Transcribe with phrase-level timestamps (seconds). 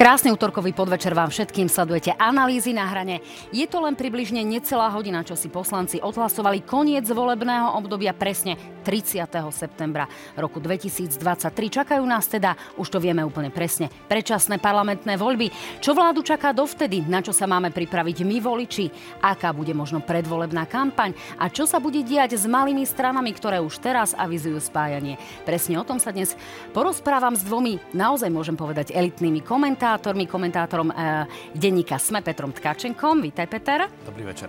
[0.00, 3.20] Krásny útorkový podvečer vám všetkým sledujete analýzy na hrane.
[3.52, 9.28] Je to len približne necelá hodina, čo si poslanci odhlasovali koniec volebného obdobia presne 30.
[9.52, 10.08] septembra
[10.40, 11.20] roku 2023.
[11.52, 15.52] Čakajú nás teda, už to vieme úplne presne, predčasné parlamentné voľby.
[15.84, 17.04] Čo vládu čaká dovtedy?
[17.04, 18.88] Na čo sa máme pripraviť my voliči?
[19.20, 21.12] Aká bude možno predvolebná kampaň?
[21.36, 25.20] A čo sa bude diať s malými stranami, ktoré už teraz avizujú spájanie?
[25.44, 26.32] Presne o tom sa dnes
[26.72, 33.18] porozprávam s dvomi, naozaj môžem povedať, elitnými komentármi komentátormi, komentátorom e, denníka Sme Petrom Tkačenkom.
[33.26, 33.90] Vítaj, Peter.
[34.06, 34.46] Dobrý večer.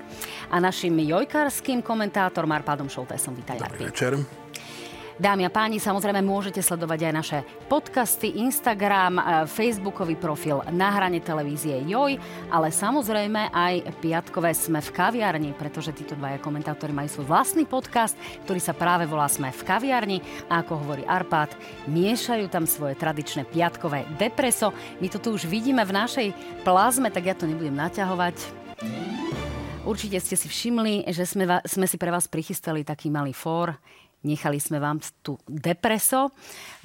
[0.54, 3.34] A našim jojkarským komentátorom Arpádom Šoltésom.
[3.34, 3.84] Vítaj, Dobrý Arpi.
[3.90, 4.41] večer.
[5.22, 7.40] Dámy a páni, samozrejme môžete sledovať aj naše
[7.70, 12.18] podcasty, Instagram, e, Facebookový profil na hrane televízie Joj,
[12.50, 18.18] ale samozrejme aj piatkové sme v kaviarni, pretože títo dvaja komentátori majú svoj vlastný podcast,
[18.50, 21.54] ktorý sa práve volá Sme v kaviarni a ako hovorí Arpad,
[21.86, 24.74] miešajú tam svoje tradičné piatkové depreso.
[24.98, 26.28] My to tu už vidíme v našej
[26.66, 28.58] plazme, tak ja to nebudem naťahovať.
[29.82, 33.74] Určite ste si všimli, že sme, sme si pre vás prichystali taký malý fór.
[34.22, 36.30] Nechali sme vám tu depreso.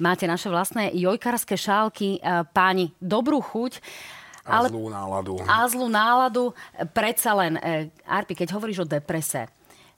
[0.01, 2.17] Máte naše vlastné jojkarské šálky.
[2.17, 3.77] E, páni, dobrú chuť.
[4.47, 4.73] A ale...
[4.73, 5.33] zlú náladu.
[5.45, 6.43] A zlú náladu.
[6.97, 9.45] Predsa len, e, Arpi, keď hovoríš o deprese,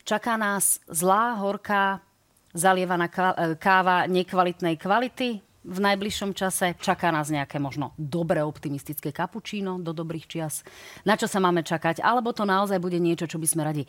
[0.03, 2.03] čaká nás zlá, horká,
[2.51, 6.75] zalievaná e, káva nekvalitnej kvality v najbližšom čase.
[6.75, 10.65] Čaká nás nejaké možno dobré optimistické kapučíno do dobrých čias.
[11.05, 12.03] Na čo sa máme čakať?
[12.03, 13.83] Alebo to naozaj bude niečo, čo by sme radi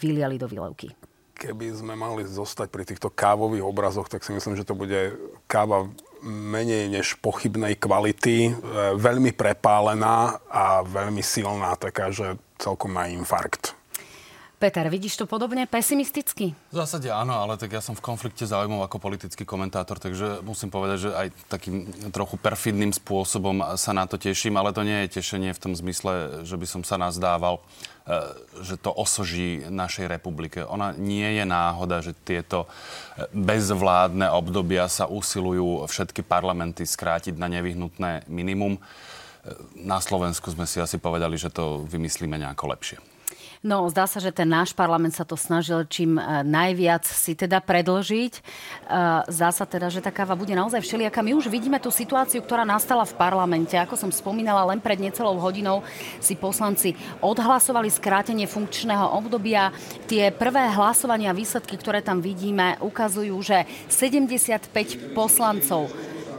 [0.00, 1.13] vyliali do výlevky?
[1.34, 5.18] Keby sme mali zostať pri týchto kávových obrazoch, tak si myslím, že to bude
[5.50, 5.90] káva
[6.24, 8.52] menej než pochybnej kvality, e,
[8.96, 13.73] veľmi prepálená a veľmi silná, taká, že celkom má infarkt.
[14.54, 16.54] Peter, vidíš to podobne pesimisticky?
[16.70, 20.70] V zásade áno, ale tak ja som v konflikte záujmov ako politický komentátor, takže musím
[20.70, 25.18] povedať, že aj takým trochu perfidným spôsobom sa na to teším, ale to nie je
[25.18, 27.62] tešenie v tom zmysle, že by som sa nazdával, e,
[28.62, 30.62] že to osoží našej republike.
[30.62, 32.70] Ona nie je náhoda, že tieto
[33.18, 38.78] e, bezvládne obdobia sa usilujú všetky parlamenty skrátiť na nevyhnutné minimum.
[38.78, 38.80] E,
[39.82, 43.13] na Slovensku sme si asi povedali, že to vymyslíme nejako lepšie.
[43.64, 47.64] No, zdá sa, že ten náš parlament sa to snažil čím e, najviac si teda
[47.64, 48.32] predlžiť.
[48.36, 48.42] E,
[49.32, 51.24] zdá sa teda, že tá káva bude naozaj všelijaká.
[51.24, 53.72] My už vidíme tú situáciu, ktorá nastala v parlamente.
[53.80, 55.80] Ako som spomínala, len pred necelou hodinou
[56.20, 56.92] si poslanci
[57.24, 59.72] odhlasovali skrátenie funkčného obdobia.
[60.04, 65.88] Tie prvé hlasovania a výsledky, ktoré tam vidíme, ukazujú, že 75 poslancov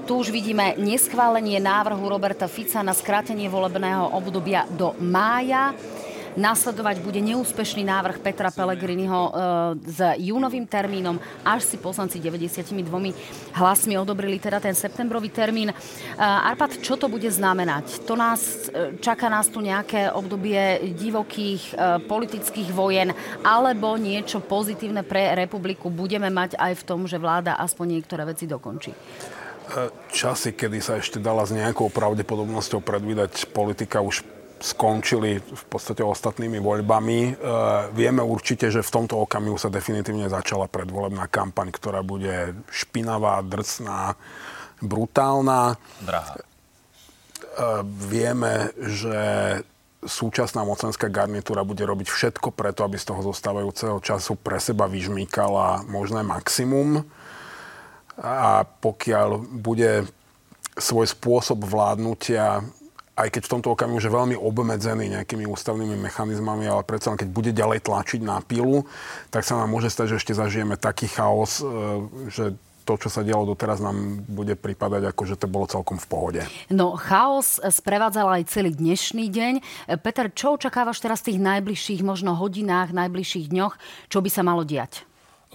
[0.05, 5.73] tu už vidíme neschválenie návrhu Roberta Fica na skrátenie volebného obdobia do mája.
[6.35, 9.31] Nasledovať bude neúspešný návrh Petra Pellegriniho e,
[9.88, 11.16] s júnovým termínom,
[11.47, 12.75] až si poslanci 92
[13.56, 15.72] hlasmi odobrili teda ten septembrový termín.
[15.72, 15.75] E,
[16.19, 18.03] Arpad, čo to bude znamenať?
[18.03, 23.16] To nás, e, čaká nás tu nejaké obdobie divokých politických vojen
[23.47, 28.44] alebo niečo pozitívne pre republiku budeme mať aj v tom, že vláda aspoň niektoré veci
[28.44, 28.91] dokončí?
[30.13, 34.22] časy, kedy sa ešte dala s nejakou pravdepodobnosťou predvídať politika už
[34.59, 37.19] skončili v podstate ostatnými voľbami.
[37.27, 37.31] E,
[37.91, 44.16] vieme určite, že v tomto okamihu sa definitívne začala predvolebná kampaň, ktorá bude špinavá, drsná,
[44.79, 45.75] brutálna.
[46.03, 46.39] Drahá.
[46.39, 46.43] E,
[47.83, 49.17] vieme, že
[50.05, 55.83] súčasná mocenská garnitúra bude robiť všetko preto, aby z toho zostávajúceho času pre seba vyžmýkala
[55.89, 57.03] možné maximum.
[58.16, 60.07] A pokiaľ bude
[60.79, 62.63] svoj spôsob vládnutia
[63.15, 67.29] aj keď v tomto okamihu už je veľmi obmedzený nejakými ústavnými mechanizmami, ale predsa keď
[67.31, 68.83] bude ďalej tlačiť na pilu,
[69.31, 71.65] tak sa nám môže stať, že ešte zažijeme taký chaos, e,
[72.27, 72.45] že
[72.85, 76.41] to, čo sa dialo doteraz, nám bude pripadať ako, že to bolo celkom v pohode.
[76.69, 79.53] No, chaos sprevádzal aj celý dnešný deň.
[80.05, 83.73] Peter, čo očakávaš teraz v tých najbližších možno hodinách, najbližších dňoch?
[84.13, 85.01] Čo by sa malo diať?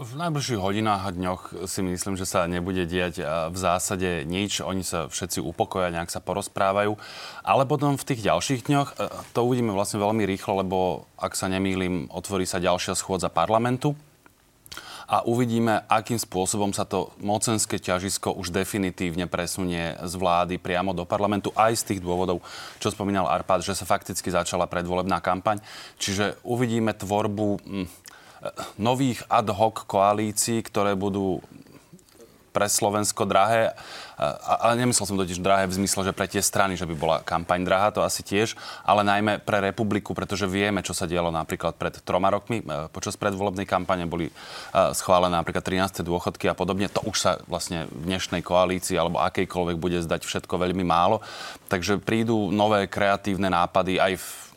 [0.01, 3.21] V najbližších hodinách a dňoch si myslím, že sa nebude diať
[3.53, 4.65] v zásade nič.
[4.65, 6.97] Oni sa všetci upokoja, nejak sa porozprávajú.
[7.45, 11.53] Ale potom v tých ďalších dňoch, e, to uvidíme vlastne veľmi rýchlo, lebo ak sa
[11.53, 13.93] nemýlim, otvorí sa ďalšia schôdza parlamentu
[15.05, 21.05] a uvidíme, akým spôsobom sa to mocenské ťažisko už definitívne presunie z vlády priamo do
[21.05, 22.41] parlamentu, aj z tých dôvodov,
[22.81, 25.61] čo spomínal Arpad, že sa fakticky začala predvolebná kampaň.
[26.01, 27.87] Čiže uvidíme tvorbu hm,
[28.81, 31.45] nových ad hoc koalícií, ktoré budú
[32.51, 33.73] pre Slovensko drahé.
[34.21, 37.17] A, a nemyslel som totiž drahé v zmysle, že pre tie strany, že by bola
[37.25, 38.53] kampaň drahá, to asi tiež,
[38.85, 42.61] ale najmä pre republiku, pretože vieme, čo sa dialo napríklad pred troma rokmi.
[42.61, 44.33] E, počas predvolebnej kampane boli e,
[44.93, 46.05] schválené napríklad 13.
[46.05, 46.93] dôchodky a podobne.
[46.93, 51.25] To už sa vlastne v dnešnej koalícii alebo akejkoľvek bude zdať všetko veľmi málo.
[51.73, 54.50] Takže prídu nové kreatívne nápady aj v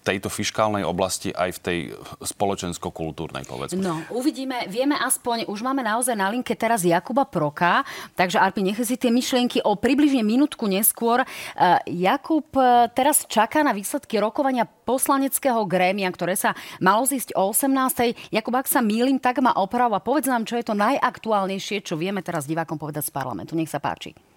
[0.00, 1.78] tejto fiskálnej oblasti aj v tej
[2.24, 3.84] spoločensko-kultúrnej, povedzme.
[3.84, 7.84] No, uvidíme, vieme aspoň, už máme naozaj na linke teraz Jakuba Proka,
[8.16, 11.20] takže Arpi, nechaj si tie myšlienky o približne minútku neskôr.
[11.22, 17.52] Uh, Jakub uh, teraz čaká na výsledky rokovania poslaneckého grémia, ktoré sa malo zísť o
[17.52, 18.32] 18.
[18.32, 22.00] Jakub, ak sa mýlim, tak ma oprav a povedz nám, čo je to najaktuálnejšie, čo
[22.00, 23.52] vieme teraz divákom povedať z parlamentu.
[23.52, 24.29] Nech sa páči.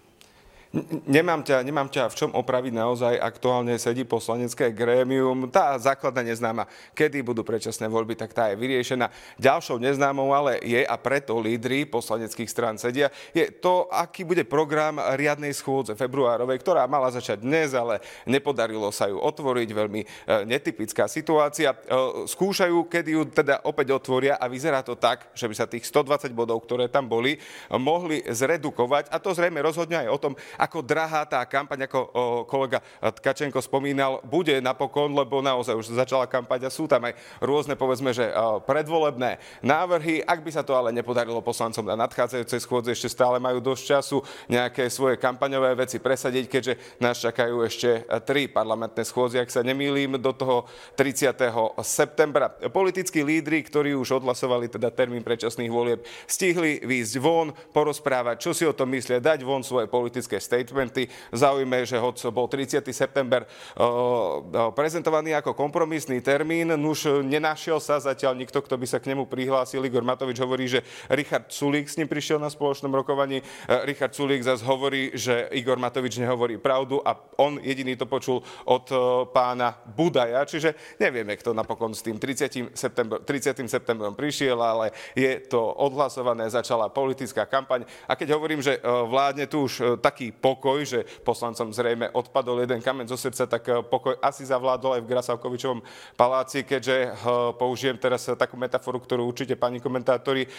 [1.06, 3.22] Nemám ťa, nemám ťa v čom opraviť naozaj.
[3.22, 5.46] Aktuálne sedí poslanecké grémium.
[5.54, 6.66] Tá základná neznáma,
[6.98, 9.14] kedy budú predčasné voľby, tak tá je vyriešená.
[9.38, 14.98] Ďalšou neznámou ale je, a preto lídry poslaneckých strán sedia, je to, aký bude program
[15.14, 19.70] riadnej schôdze februárovej, ktorá mala začať dnes, ale nepodarilo sa ju otvoriť.
[19.70, 20.08] Veľmi e,
[20.50, 21.70] netypická situácia.
[21.70, 25.86] E, skúšajú, kedy ju teda opäť otvoria a vyzerá to tak, že by sa tých
[25.86, 27.38] 120 bodov, ktoré tam boli,
[27.70, 29.14] mohli zredukovať.
[29.14, 32.00] A to zrejme rozhodne aj o tom, ako drahá tá kampaň, ako
[32.48, 37.76] kolega Tkačenko spomínal, bude napokon, lebo naozaj už začala kampaň a sú tam aj rôzne,
[37.76, 38.32] povedzme, že
[38.64, 40.24] predvolebné návrhy.
[40.24, 44.24] Ak by sa to ale nepodarilo poslancom na nadchádzajúcej schôdze, ešte stále majú dosť času
[44.48, 46.74] nejaké svoje kampaňové veci presadiť, keďže
[47.04, 50.64] nás čakajú ešte tri parlamentné schôdze, ak sa nemýlim, do toho
[50.96, 51.36] 30.
[51.84, 52.48] septembra.
[52.72, 58.64] Politickí lídry, ktorí už odhlasovali teda termín predčasných volieb, stihli výjsť von, porozprávať, čo si
[58.64, 61.10] o tom myslia, dať von svoje politické statementy.
[61.34, 62.86] Zaujme, že hoď bol 30.
[62.94, 69.02] september eh, eh, prezentovaný ako kompromisný termín, už nenašiel sa zatiaľ nikto, kto by sa
[69.02, 69.82] k nemu prihlásil.
[69.82, 73.42] Igor Matovič hovorí, že Richard Sulík s ním prišiel na spoločnom rokovaní.
[73.42, 78.46] Eh, Richard Sulík zase hovorí, že Igor Matovič nehovorí pravdu a on jediný to počul
[78.70, 78.86] od
[79.34, 80.46] pána Budaja.
[80.46, 82.76] Čiže nevieme, kto napokon s tým 30.
[82.78, 83.66] September, 30.
[83.66, 87.88] septembrom prišiel, ale je to odhlasované, začala politická kampaň.
[88.06, 93.08] A keď hovorím, že vládne tu už taký pokoj, že poslancom zrejme odpadol jeden kamen
[93.08, 95.80] zo srdca, tak eh, pokoj asi zavládol aj v Grasavkovičovom
[96.20, 97.12] paláci, keďže eh,
[97.56, 100.52] použijem teraz takú metaforu, ktorú určite pani komentátori eh,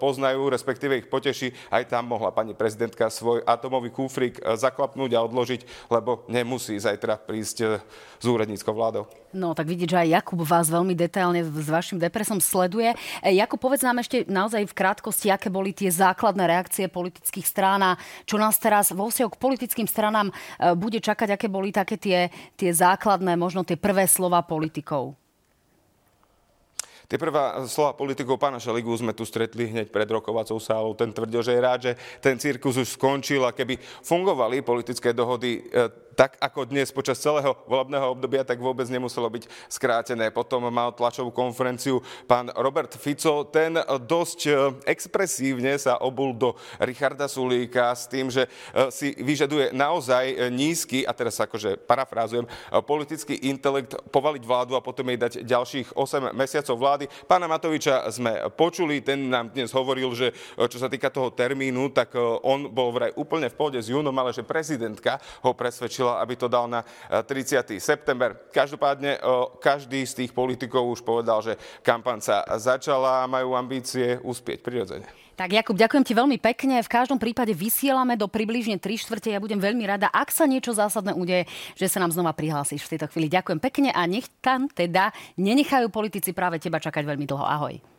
[0.00, 1.52] poznajú, respektíve ich poteší.
[1.68, 7.82] Aj tam mohla pani prezidentka svoj atomový kúfrik zaklapnúť a odložiť, lebo nemusí zajtra prísť
[8.16, 9.04] s úradníckou vládou.
[9.36, 12.96] No, tak vidíte, že aj Jakub vás veľmi detailne s vašim depresom sleduje.
[13.20, 18.00] Jakub, povedz nám ešte naozaj v krátkosti, aké boli tie základné reakcie politických strán a
[18.24, 20.34] čo nás teraz vo k politickým stranám e,
[20.74, 25.14] bude čakať, aké boli také tie, tie základné, možno tie prvé slova politikov?
[27.06, 30.90] Tie prvá slova politikov pána Šeligu sme tu stretli hneď pred rokovacou sálou.
[30.98, 35.62] Ten tvrdil, že je rád, že ten cirkus už skončil a keby fungovali politické dohody
[35.70, 35.86] e,
[36.16, 40.32] tak ako dnes počas celého volebného obdobia, tak vôbec nemuselo byť skrátené.
[40.32, 43.44] Potom mal tlačovú konferenciu pán Robert Fico.
[43.52, 44.52] Ten dosť e,
[44.88, 51.12] expresívne sa obul do Richarda Sulíka s tým, že e, si vyžaduje naozaj nízky, a
[51.12, 52.48] teraz akože parafrázujem,
[52.88, 57.04] politický intelekt povaliť vládu a potom jej dať ďalších 8 mesiacov vlády.
[57.28, 61.92] Pána Matoviča sme počuli, ten nám dnes hovoril, že e, čo sa týka toho termínu,
[61.92, 66.22] tak on bol vraj úplne v pôde s júnom, ale že prezidentka ho presvedčila tlačila,
[66.22, 67.74] aby to dal na 30.
[67.74, 68.38] Eh, september.
[68.54, 69.22] Každopádne eh,
[69.58, 75.08] každý z tých politikov už povedal, že kampaň sa začala a majú ambície uspieť prirodzene.
[75.36, 76.80] Tak Jakub, ďakujem ti veľmi pekne.
[76.80, 79.28] V každom prípade vysielame do približne 3 štvrte.
[79.28, 81.44] Ja budem veľmi rada, ak sa niečo zásadné udeje,
[81.76, 83.28] že sa nám znova prihlásiš v tejto chvíli.
[83.28, 87.44] Ďakujem pekne a nech tam teda nenechajú politici práve teba čakať veľmi dlho.
[87.44, 87.95] Ahoj.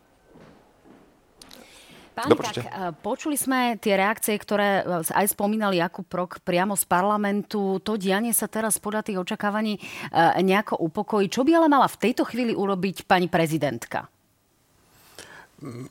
[2.18, 2.66] Pán, tak eh,
[2.98, 7.78] počuli sme tie reakcie, ktoré eh, aj spomínal Jakub Prok priamo z parlamentu.
[7.86, 11.30] To dianie sa teraz podľa tých očakávaní eh, nejako upokojí.
[11.30, 14.10] Čo by ale mala v tejto chvíli urobiť pani prezidentka?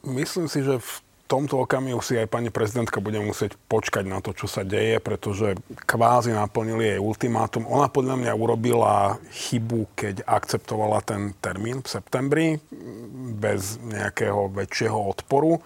[0.03, 0.93] Myslím si, že v
[1.27, 5.59] tomto okamihu si aj pani prezidentka bude musieť počkať na to, čo sa deje, pretože
[5.83, 7.67] kvázi naplnili jej ultimátum.
[7.67, 12.47] Ona podľa mňa urobila chybu, keď akceptovala ten termín v septembri
[13.37, 15.59] bez nejakého väčšieho odporu.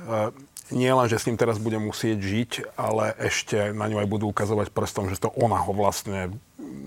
[0.00, 0.32] E,
[0.74, 4.26] nie len, že s ním teraz bude musieť žiť, ale ešte na ňu aj budú
[4.34, 6.34] ukazovať prstom, že to ona ho vlastne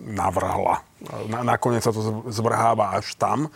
[0.10, 0.84] navrhla.
[1.32, 3.48] Na, nakoniec sa to zvrháva až tam.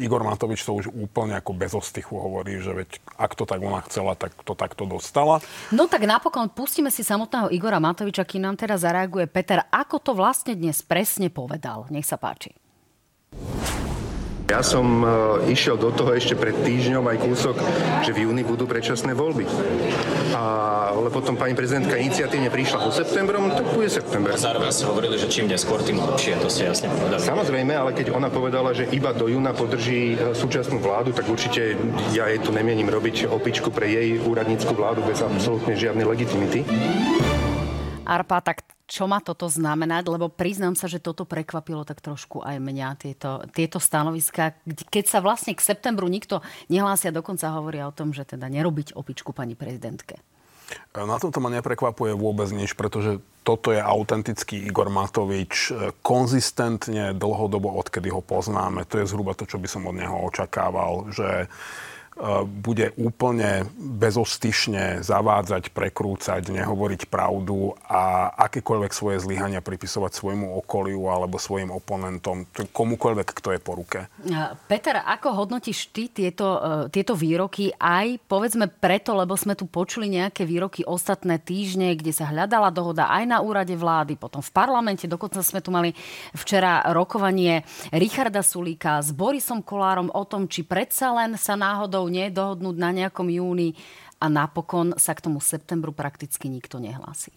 [0.00, 2.88] Igor Matovič to už úplne ako bez ostychu hovorí, že veď
[3.20, 5.44] ak to tak ona chcela, tak to takto dostala.
[5.68, 9.68] No tak napokon pustíme si samotného Igora Matoviča, kým nám teraz zareaguje Peter.
[9.68, 11.84] Ako to vlastne dnes presne povedal?
[11.92, 12.56] Nech sa páči.
[14.48, 15.08] Ja som e,
[15.52, 17.56] išiel do toho ešte pred týždňom aj kúsok,
[18.00, 19.44] že v júni budú predčasné voľby.
[20.32, 24.34] A ale potom pani prezidentka iniciatívne prišla so septembrom, tak bude september.
[24.34, 27.22] A zároveň ste hovorili, že čím neskôr, tým lepšie, to ste jasne povedali.
[27.22, 31.78] Samozrejme, ale keď ona povedala, že iba do júna podrží e, súčasnú vládu, tak určite
[32.10, 36.66] ja jej tu nemienim robiť opičku pre jej úradnícku vládu bez absolútne žiadnej legitimity.
[38.08, 42.56] Arpa, tak čo má toto znamenať, lebo priznám sa, že toto prekvapilo tak trošku aj
[42.56, 44.56] mňa, tieto, tieto stanoviska.
[44.64, 46.40] Keď sa vlastne k septembru nikto
[46.72, 50.16] nehlásia, dokonca hovoria o tom, že teda nerobiť opičku pani prezidentke.
[50.96, 55.72] Na tomto ma neprekvapuje vôbec nič, pretože toto je autentický Igor Matovič
[56.04, 58.84] konzistentne dlhodobo, odkedy ho poznáme.
[58.88, 61.48] To je zhruba to, čo by som od neho očakával, že
[62.46, 71.38] bude úplne bezostyšne zavádzať, prekrúcať, nehovoriť pravdu a akékoľvek svoje zlyhania pripisovať svojmu okoliu alebo
[71.38, 74.10] svojim oponentom, komukoľvek, kto je po ruke.
[74.66, 80.10] Peter, ako hodnotíš ty tieto, e, tieto výroky aj, povedzme preto, lebo sme tu počuli
[80.10, 85.06] nejaké výroky ostatné týždne, kde sa hľadala dohoda aj na úrade vlády, potom v parlamente,
[85.06, 85.94] dokonca sme tu mali
[86.34, 87.62] včera rokovanie
[87.94, 92.90] Richarda Sulíka s Borisom Kolárom o tom, či predsa len sa náhodou nie dohodnúť na
[92.90, 93.78] nejakom júni
[94.18, 97.30] a napokon sa k tomu septembru prakticky nikto nehlási.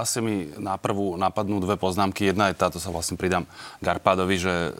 [0.00, 2.32] Asi mi na prvú napadnú dve poznámky.
[2.32, 3.44] Jedna je táto, sa vlastne pridám
[3.84, 4.72] Garpádovi, že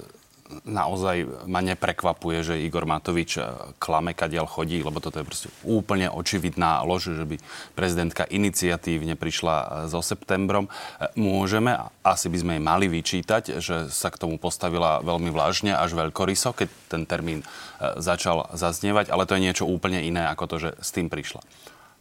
[0.64, 3.46] naozaj ma neprekvapuje, že Igor Matovič eh,
[3.80, 7.36] klame, kadiaľ chodí, lebo toto je proste úplne očividná lož, že by
[7.72, 10.68] prezidentka iniciatívne prišla eh, so septembrom.
[10.68, 15.72] Eh, môžeme, asi by sme jej mali vyčítať, že sa k tomu postavila veľmi vlážne
[15.74, 17.40] až veľkoryso, keď ten termín
[17.98, 21.42] začal zaznievať, ale to je niečo úplne iné ako to, že s tým prišla.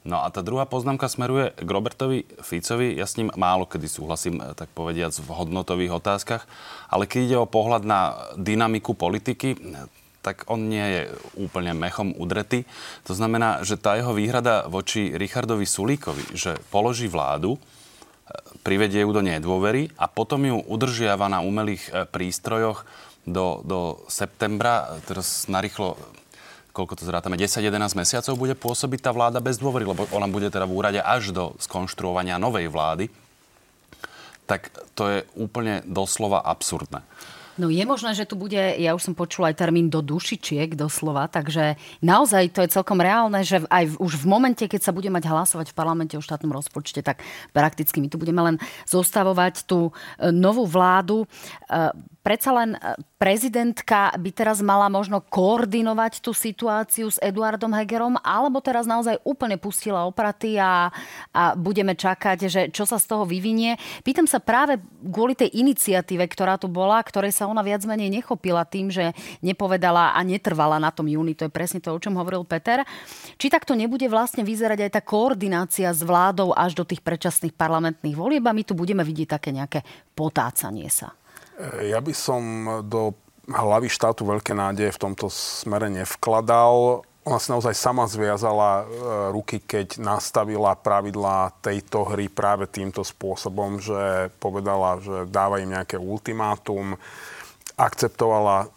[0.01, 2.97] No a tá druhá poznámka smeruje k Robertovi Ficovi.
[2.97, 6.49] Ja s ním málo kedy súhlasím, eh, tak povediac, v hodnotových otázkach,
[6.89, 9.61] ale keď ide o pohľad na dynamiku politiky,
[10.21, 11.01] tak on nie je
[11.37, 12.65] úplne mechom udretý.
[13.09, 18.33] To znamená, že tá jeho výhrada voči Richardovi Sulíkovi, že položí vládu, eh,
[18.65, 22.89] privedie ju do nedôvery a potom ju udržiava na umelých eh, prístrojoch
[23.29, 24.97] do, do septembra.
[25.05, 25.93] Teraz narýchlo
[26.71, 30.63] koľko to zrátame, 10-11 mesiacov bude pôsobiť tá vláda bez dôvery, lebo ona bude teda
[30.67, 33.11] v úrade až do skonštruovania novej vlády,
[34.47, 37.03] tak to je úplne doslova absurdné.
[37.59, 41.27] No je možné, že tu bude, ja už som počula aj termín do dušičiek doslova,
[41.27, 45.11] takže naozaj to je celkom reálne, že aj v, už v momente, keď sa bude
[45.11, 47.19] mať hlasovať v parlamente o štátnom rozpočte, tak
[47.51, 48.55] prakticky my tu budeme len
[48.87, 51.27] zostavovať tú e, novú vládu.
[52.21, 52.79] Predsa len e,
[53.17, 59.57] prezidentka by teraz mala možno koordinovať tú situáciu s Eduardom Hegerom, alebo teraz naozaj úplne
[59.57, 60.93] pustila opraty a,
[61.33, 63.81] a budeme čakať, že čo sa z toho vyvinie.
[64.05, 68.69] Pýtam sa práve kvôli tej iniciatíve, ktorá tu bola, ktorej sa ona viac menej nechopila
[68.69, 71.33] tým, že nepovedala a netrvala na tom júni.
[71.41, 72.85] To je presne to, o čom hovoril Peter.
[73.41, 78.13] Či takto nebude vlastne vyzerať aj tá koordinácia s vládou až do tých predčasných parlamentných
[78.13, 79.81] volieb a my tu budeme vidieť také nejaké
[80.13, 81.17] potácanie sa.
[81.85, 82.41] Ja by som
[82.85, 83.13] do
[83.49, 87.03] hlavy štátu veľké nádeje v tomto smere nevkladal.
[87.21, 88.83] Ona si naozaj sama zviazala e,
[89.29, 96.01] ruky, keď nastavila pravidlá tejto hry práve týmto spôsobom, že povedala, že dáva im nejaké
[96.01, 96.97] ultimátum,
[97.77, 98.67] akceptovala e,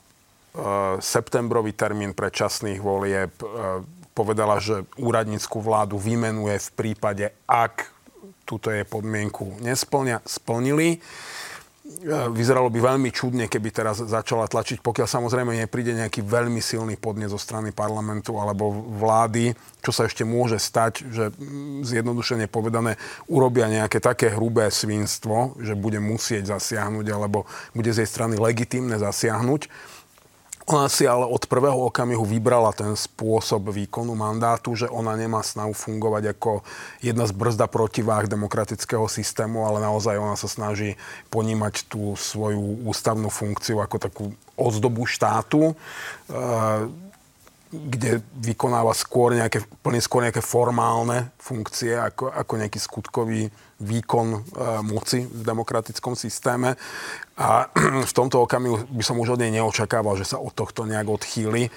[1.00, 3.80] septembrový termín predčasných volieb, e,
[4.12, 7.88] povedala, že úradnícku vládu vymenuje v prípade, ak
[8.44, 11.00] túto je podmienku nesplňa, splnili.
[12.32, 17.28] Vyzeralo by veľmi čudne, keby teraz začala tlačiť, pokiaľ samozrejme nepríde nejaký veľmi silný podnet
[17.28, 19.52] zo strany parlamentu alebo vlády,
[19.84, 22.96] čo sa ešte môže stať, že mm, zjednodušene povedané
[23.28, 27.44] urobia nejaké také hrubé svinstvo, že bude musieť zasiahnuť alebo
[27.76, 29.68] bude z jej strany legitimné zasiahnuť
[30.64, 35.76] ona si ale od prvého okamihu vybrala ten spôsob výkonu mandátu, že ona nemá snahu
[35.76, 36.64] fungovať ako
[37.04, 40.96] jedna z brzda protiváh demokratického systému, ale naozaj ona sa snaží
[41.28, 44.24] ponímať tú svoju ústavnú funkciu ako takú
[44.56, 45.76] ozdobu štátu,
[46.32, 46.88] eh,
[47.74, 53.50] kde vykonáva skôr nejaké, plne skôr nejaké formálne funkcie ako, ako nejaký skutkový
[53.82, 54.38] výkon e,
[54.86, 56.78] moci v demokratickom systéme.
[57.34, 57.66] A
[58.10, 61.66] v tomto okamihu by som už od nej neočakával, že sa od tohto nejak odchýli.
[61.66, 61.70] E,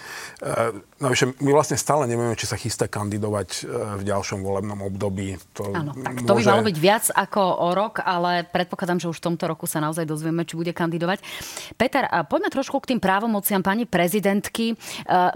[1.01, 3.61] navyše, my vlastne stále nevieme, či sa chystá kandidovať e,
[3.97, 5.41] v ďalšom volebnom období.
[5.57, 6.45] To, Áno, tak to môže...
[6.45, 9.81] by malo byť viac ako o rok, ale predpokladám, že už v tomto roku sa
[9.81, 11.25] naozaj dozvieme, či bude kandidovať.
[11.73, 14.77] Peter, poďme trošku k tým právomociam pani prezidentky.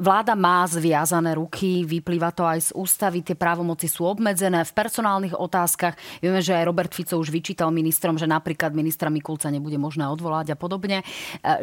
[0.02, 5.34] Vláda má zviazané ruky, vyplýva to aj z ústavy, tie právomoci sú obmedzené v personálnych
[5.34, 5.98] otázkach.
[6.22, 10.54] Vieme, že aj Robert Fico už vyčítal ministrom, že napríklad ministra Mikulca nebude možné odvolať
[10.54, 11.02] a podobne.
[11.02, 11.06] E,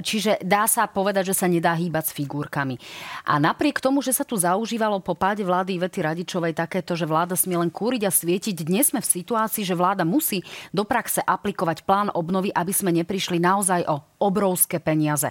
[0.02, 2.80] čiže dá sa povedať, že sa nedá hýbať s figurkami.
[3.28, 7.38] A napriek tomu, že sa tu zaužívalo po páde vlády Ivety Radičovej takéto, že vláda
[7.38, 8.66] smie len kúriť a svietiť.
[8.66, 10.42] Dnes sme v situácii, že vláda musí
[10.75, 15.30] do praxe aplikovať plán obnovy, aby sme neprišli naozaj o obrovské peniaze.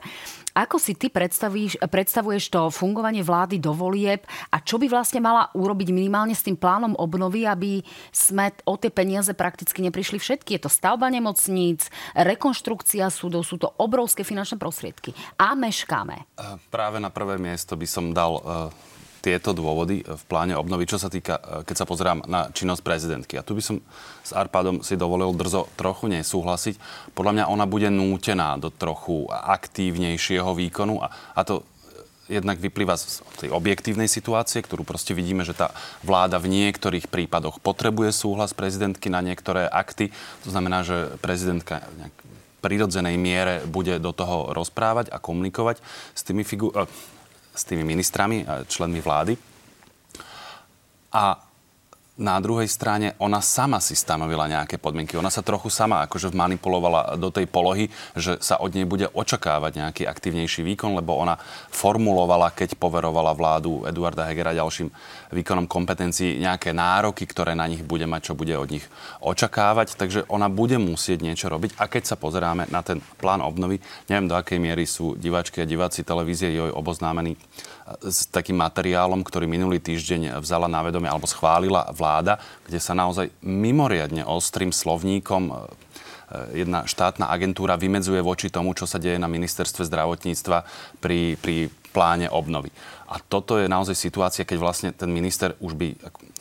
[0.58, 5.94] Ako si ty predstavuješ to fungovanie vlády do volieb a čo by vlastne mala urobiť
[5.94, 10.58] minimálne s tým plánom obnovy, aby sme o tie peniaze prakticky neprišli všetky?
[10.58, 15.14] Je to stavba nemocníc, rekonštrukcia súdov, sú to obrovské finančné prostriedky.
[15.38, 16.26] A meškáme.
[16.74, 18.42] Práve na prvé miesto by som dal
[19.28, 23.36] tieto dôvody v pláne obnovy, čo sa týka, e, keď sa pozerám na činnosť prezidentky.
[23.36, 23.84] A tu by som
[24.24, 26.80] s Arpádom si dovolil drzo trochu nesúhlasiť.
[27.12, 31.68] Podľa mňa ona bude nútená do trochu aktívnejšieho výkonu a, a to
[32.32, 35.72] jednak vyplýva z tej objektívnej situácie, ktorú proste vidíme, že tá
[36.04, 40.12] vláda v niektorých prípadoch potrebuje súhlas prezidentky na niektoré akty.
[40.44, 45.80] To znamená, že prezidentka v prirodzenej miere bude do toho rozprávať a komunikovať
[46.12, 46.76] s tými figu-
[47.58, 49.38] s tými ministrami, členmi vlády.
[51.14, 51.47] A
[52.18, 55.14] na druhej strane ona sama si stanovila nejaké podmienky.
[55.22, 59.78] Ona sa trochu sama akože manipulovala do tej polohy, že sa od nej bude očakávať
[59.78, 61.38] nejaký aktívnejší výkon, lebo ona
[61.70, 64.90] formulovala, keď poverovala vládu Eduarda Hegera ďalším
[65.30, 68.86] výkonom kompetencií, nejaké nároky, ktoré na nich bude mať, čo bude od nich
[69.22, 69.94] očakávať.
[69.94, 71.78] Takže ona bude musieť niečo robiť.
[71.78, 73.78] A keď sa pozeráme na ten plán obnovy,
[74.10, 77.38] neviem do akej miery sú diváčky a diváci televízie joj oboznámení
[78.04, 82.07] s takým materiálom, ktorý minulý týždeň vzala na vedomie alebo schválila vláda,
[82.68, 85.54] kde sa naozaj mimoriadne ostrým slovníkom e,
[86.64, 90.58] jedna štátna agentúra vymedzuje voči tomu, čo sa deje na ministerstve zdravotníctva
[91.00, 92.70] pri, pri pláne obnovy.
[93.08, 95.96] A toto je naozaj situácia, keď vlastne ten minister už by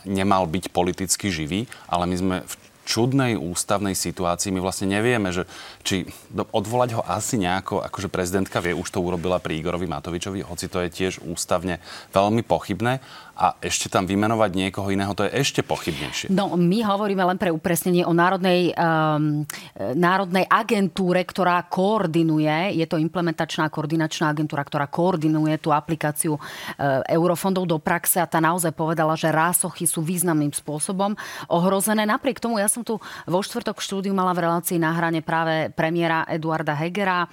[0.05, 2.55] nemal byť politicky živý, ale my sme v
[2.87, 4.55] čudnej ústavnej situácii.
[4.55, 5.51] My vlastne nevieme, že
[5.83, 6.07] či
[6.55, 10.79] odvolať ho asi nejako, akože prezidentka vie, už to urobila pri Igorovi Matovičovi, hoci to
[10.87, 11.83] je tiež ústavne
[12.15, 13.03] veľmi pochybné,
[13.37, 16.33] a ešte tam vymenovať niekoho iného, to je ešte pochybnejšie.
[16.33, 19.45] No, my hovoríme len pre upresnenie o národnej, um,
[19.93, 27.69] národnej agentúre, ktorá koordinuje, je to implementačná koordinačná agentúra, ktorá koordinuje tú aplikáciu uh, eurofondov
[27.69, 31.13] do praxe a tá naozaj povedala, že rásochy sú významným spôsobom
[31.52, 32.08] ohrozené.
[32.08, 32.97] Napriek tomu, ja som tu
[33.28, 37.28] vo štvrtok štúdiu mala v relácii na hrane práve premiéra Eduarda Hegera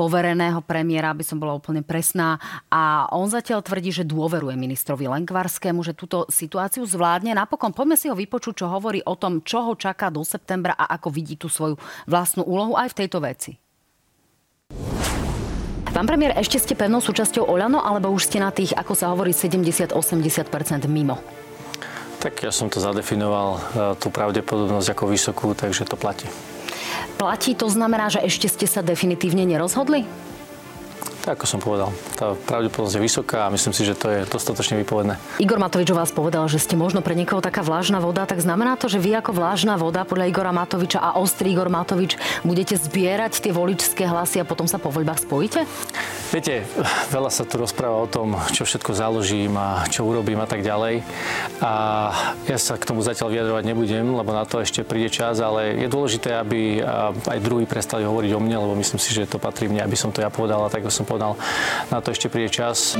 [0.00, 2.40] povereného premiéra, aby som bola úplne presná.
[2.72, 7.36] A on zatiaľ tvrdí, že dôveruje ministrovi Lenkvarskému, že túto situáciu zvládne.
[7.36, 10.96] Napokon poďme si ho vypočuť, čo hovorí o tom, čo ho čaká do septembra a
[10.96, 11.76] ako vidí tú svoju
[12.08, 13.60] vlastnú úlohu aj v tejto veci.
[15.90, 19.36] Pán premiér, ešte ste pevnou súčasťou Oľano, alebo už ste na tých, ako sa hovorí,
[19.36, 19.92] 70-80%
[20.88, 21.20] mimo?
[22.24, 23.60] Tak ja som to zadefinoval, e,
[23.98, 26.30] tú pravdepodobnosť ako vysokú, takže to platí
[27.18, 30.06] platí, to znamená, že ešte ste sa definitívne nerozhodli?
[31.30, 35.14] Ako som povedal, tá pravdepodobnosť je vysoká a myslím si, že to je dostatočne vypovedné.
[35.38, 38.74] Igor Matovič o vás povedal, že ste možno pre niekoho taká vlážna voda, tak znamená
[38.74, 43.46] to, že vy ako vlážna voda podľa Igora Matoviča a ostrý Igor Matovič budete zbierať
[43.46, 45.70] tie voličské hlasy a potom sa po voľbách spojíte?
[46.34, 46.66] Viete,
[47.14, 51.06] veľa sa tu rozpráva o tom, čo všetko založím a čo urobím a tak ďalej.
[51.62, 51.72] A
[52.50, 55.86] ja sa k tomu zatiaľ vyjadrovať nebudem, lebo na to ešte príde čas, ale je
[55.86, 56.82] dôležité, aby
[57.22, 60.10] aj druhí prestali hovoriť o mne, lebo myslím si, že to patrí mne, aby som
[60.10, 61.19] to ja povedal a tak som povedal,
[61.92, 62.96] na to ešte príde čas.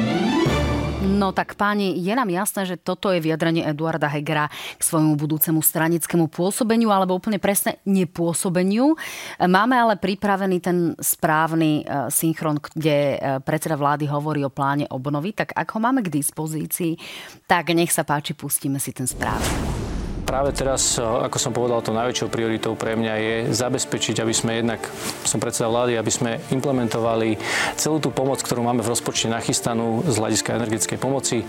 [1.01, 5.65] No tak páni, je nám jasné, že toto je vyjadrenie Eduarda Hegera k svojmu budúcemu
[5.65, 9.01] stranickému pôsobeniu, alebo úplne presne nepôsobeniu.
[9.41, 15.33] Máme ale pripravený ten správny e, synchron, kde e, predseda vlády hovorí o pláne obnovy,
[15.33, 17.01] tak ak ho máme k dispozícii,
[17.49, 19.80] tak nech sa páči, pustíme si ten správny
[20.31, 24.63] práve teraz, eh, ako som povedal, to najväčšou prioritou pre mňa je zabezpečiť, aby sme
[24.63, 24.79] jednak,
[25.27, 27.35] som predseda vlády, aby sme implementovali
[27.75, 31.43] celú tú pomoc, ktorú máme v rozpočte nachystanú z hľadiska energetickej pomoci.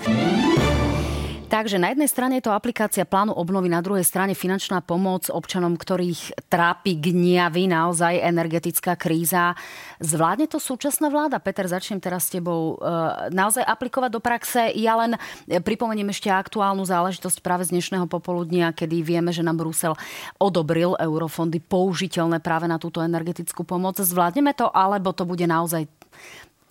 [1.52, 5.76] Takže na jednej strane je to aplikácia plánu obnovy, na druhej strane finančná pomoc občanom,
[5.76, 9.52] ktorých trápi gniavy, naozaj energetická kríza.
[10.00, 11.44] Zvládne to súčasná vláda?
[11.44, 12.80] Peter, začnem teraz s tebou.
[12.80, 14.72] E, naozaj aplikovať do praxe?
[14.80, 15.20] Ja len
[15.52, 20.00] pripomeniem ešte aktuálnu záležitosť práve z dnešného popoludnia, kedy vieme, že nám Brusel
[20.40, 24.00] odobril eurofondy použiteľné práve na túto energetickú pomoc.
[24.00, 25.84] Zvládneme to, alebo to bude naozaj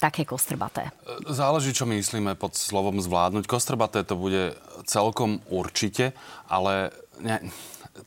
[0.01, 0.89] také kostrbaté?
[1.29, 3.45] Záleží, čo myslíme pod slovom zvládnuť.
[3.45, 4.57] Kostrbaté to bude
[4.89, 6.17] celkom určite,
[6.49, 7.53] ale ne,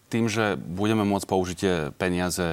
[0.09, 2.45] tým, že budeme môcť použitie peniaze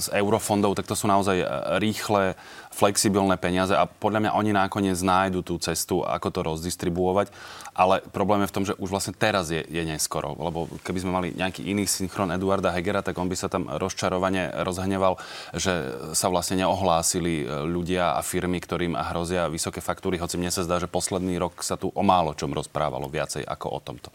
[0.00, 1.44] z eurofondov, tak to sú naozaj
[1.80, 2.36] rýchle,
[2.70, 7.28] flexibilné peniaze a podľa mňa oni nakoniec nájdu tú cestu, ako to rozdistribuovať.
[7.70, 10.34] Ale problém je v tom, že už vlastne teraz je, je neskoro.
[10.38, 14.62] Lebo keby sme mali nejaký iný synchron Eduarda Hegera, tak on by sa tam rozčarovane
[14.66, 15.18] rozhneval,
[15.54, 15.72] že
[16.12, 20.18] sa vlastne neohlásili ľudia a firmy, ktorým hrozia vysoké faktúry.
[20.18, 23.66] Hoci mne sa zdá, že posledný rok sa tu o málo čom rozprávalo viacej ako
[23.70, 24.10] o tomto.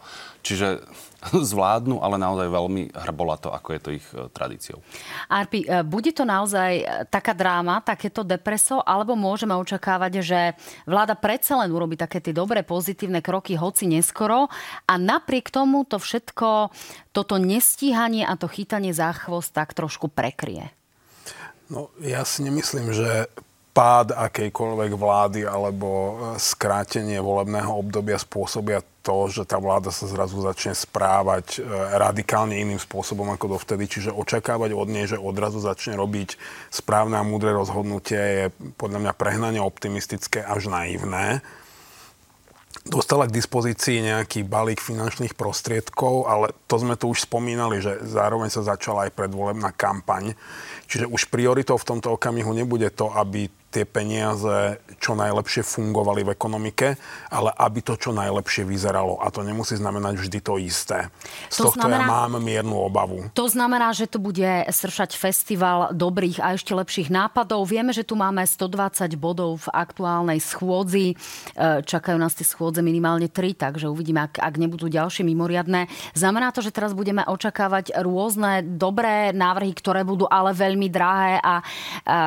[0.45, 0.83] Čiže
[1.51, 4.77] zvládnu, ale naozaj veľmi hrbolato, ako je to ich e, tradíciou.
[5.31, 10.39] Arpi, e, bude to naozaj e, taká dráma, takéto depreso, alebo môžeme očakávať, že
[10.85, 14.53] vláda predsa len urobí také tie dobré, pozitívne kroky, hoci neskoro
[14.85, 16.69] a napriek tomu to všetko,
[17.09, 20.69] toto nestíhanie a to chytanie za chvost tak trošku prekrie?
[21.73, 23.25] No, ja si nemyslím, že
[23.75, 30.39] pád akejkoľvek vlády alebo e, skrátenie volebného obdobia spôsobia to, že tá vláda sa zrazu
[30.39, 31.67] začne správať e,
[31.99, 33.91] radikálne iným spôsobom ako dovtedy.
[33.91, 36.39] Čiže očakávať od nej, že odrazu začne robiť
[36.71, 38.45] správne a múdre rozhodnutie je
[38.79, 41.43] podľa mňa prehnane optimistické až naivné
[42.85, 48.53] dostala k dispozícii nejaký balík finančných prostriedkov, ale to sme tu už spomínali, že zároveň
[48.53, 50.37] sa začala aj predvolebná kampaň.
[50.85, 56.29] Čiže už prioritou v tomto okamihu nebude to, aby tie peniaze čo najlepšie fungovali v
[56.31, 56.95] ekonomike,
[57.27, 59.19] ale aby to čo najlepšie vyzeralo.
[59.19, 61.11] A to nemusí znamenať vždy to isté.
[61.51, 63.27] Z to tohto znamená, ja mám miernu obavu.
[63.35, 67.67] To znamená, že tu bude sršať festival dobrých a ešte lepších nápadov.
[67.67, 71.11] Vieme, že tu máme 120 bodov v aktuálnej schôdzi.
[71.11, 71.15] E,
[71.83, 75.91] čakajú nás tie schôdze minimálne 3, takže uvidíme, ak, ak nebudú ďalšie mimoriadné.
[76.15, 81.59] Znamená to, že teraz budeme očakávať rôzne dobré návrhy, ktoré budú ale veľmi drahé a,
[82.07, 82.17] a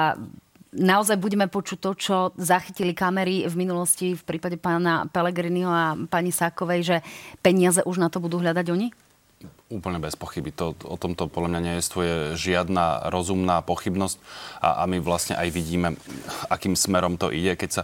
[0.79, 6.31] naozaj budeme počuť to, čo zachytili kamery v minulosti v prípade pána Pelegriniho a pani
[6.31, 6.97] Sákovej, že
[7.43, 8.89] peniaze už na to budú hľadať oni?
[9.69, 10.49] Úplne bez pochyby.
[10.57, 14.17] To, o tomto podľa mňa nie je žiadna rozumná pochybnosť
[14.65, 15.93] a, a my vlastne aj vidíme,
[16.49, 17.53] akým smerom to ide.
[17.53, 17.83] Keď sa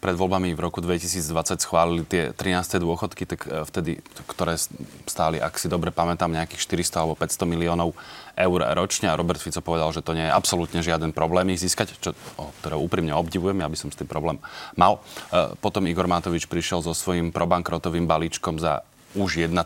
[0.00, 2.80] pred voľbami v roku 2020 schválili tie 13.
[2.80, 4.56] dôchodky, tak e, vtedy, ktoré
[5.04, 7.92] stáli, ak si dobre pamätám, nejakých 400 alebo 500 miliónov
[8.32, 12.00] eur ročne a Robert Fico povedal, že to nie je absolútne žiaden problém ich získať,
[12.00, 14.40] čo o, teda úprimne obdivujem, ja by som s tým problém
[14.72, 15.04] mal.
[15.32, 18.84] E, potom Igor Matovič prišiel so svojím probankrotovým balíčkom za
[19.16, 19.56] už 1,3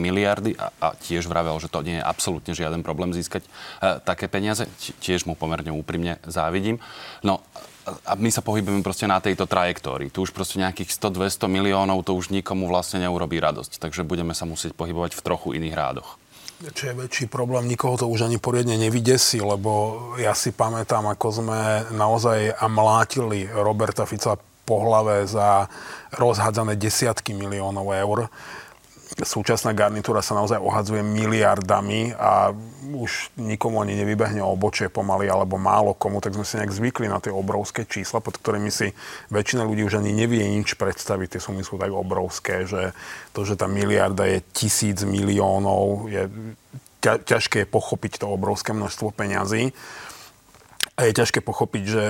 [0.00, 3.50] miliardy a, a tiež vravel, že to nie je absolútne žiaden problém získať e,
[4.00, 4.64] také peniaze.
[5.04, 6.80] Tiež mu pomerne úprimne závidím.
[7.20, 7.44] No
[7.84, 10.08] a my sa pohybujeme proste na tejto trajektórii.
[10.08, 13.76] Tu už proste nejakých 100-200 miliónov to už nikomu vlastne neurobí radosť.
[13.76, 16.16] Takže budeme sa musieť pohybovať v trochu iných rádoch.
[16.64, 21.44] Čo je väčší problém, nikoho to už ani poriadne nevydesí, lebo ja si pamätám, ako
[21.44, 21.60] sme
[21.92, 25.68] naozaj mlátili Roberta Fica po hlave za
[26.16, 28.32] rozhádzané desiatky miliónov eur
[29.22, 32.50] súčasná garnitúra sa naozaj ohadzuje miliardami a
[32.94, 37.22] už nikomu ani nevybehne obočie pomaly alebo málo komu, tak sme si nejak zvykli na
[37.22, 38.90] tie obrovské čísla, pod ktorými si
[39.30, 41.38] väčšina ľudí už ani nevie nič predstaviť.
[41.38, 42.90] Tie sumy sú tak obrovské, že
[43.30, 46.26] to, že tá miliarda je tisíc miliónov, je
[47.04, 49.70] ťažké pochopiť to obrovské množstvo peňazí.
[50.94, 52.04] A je ťažké pochopiť, že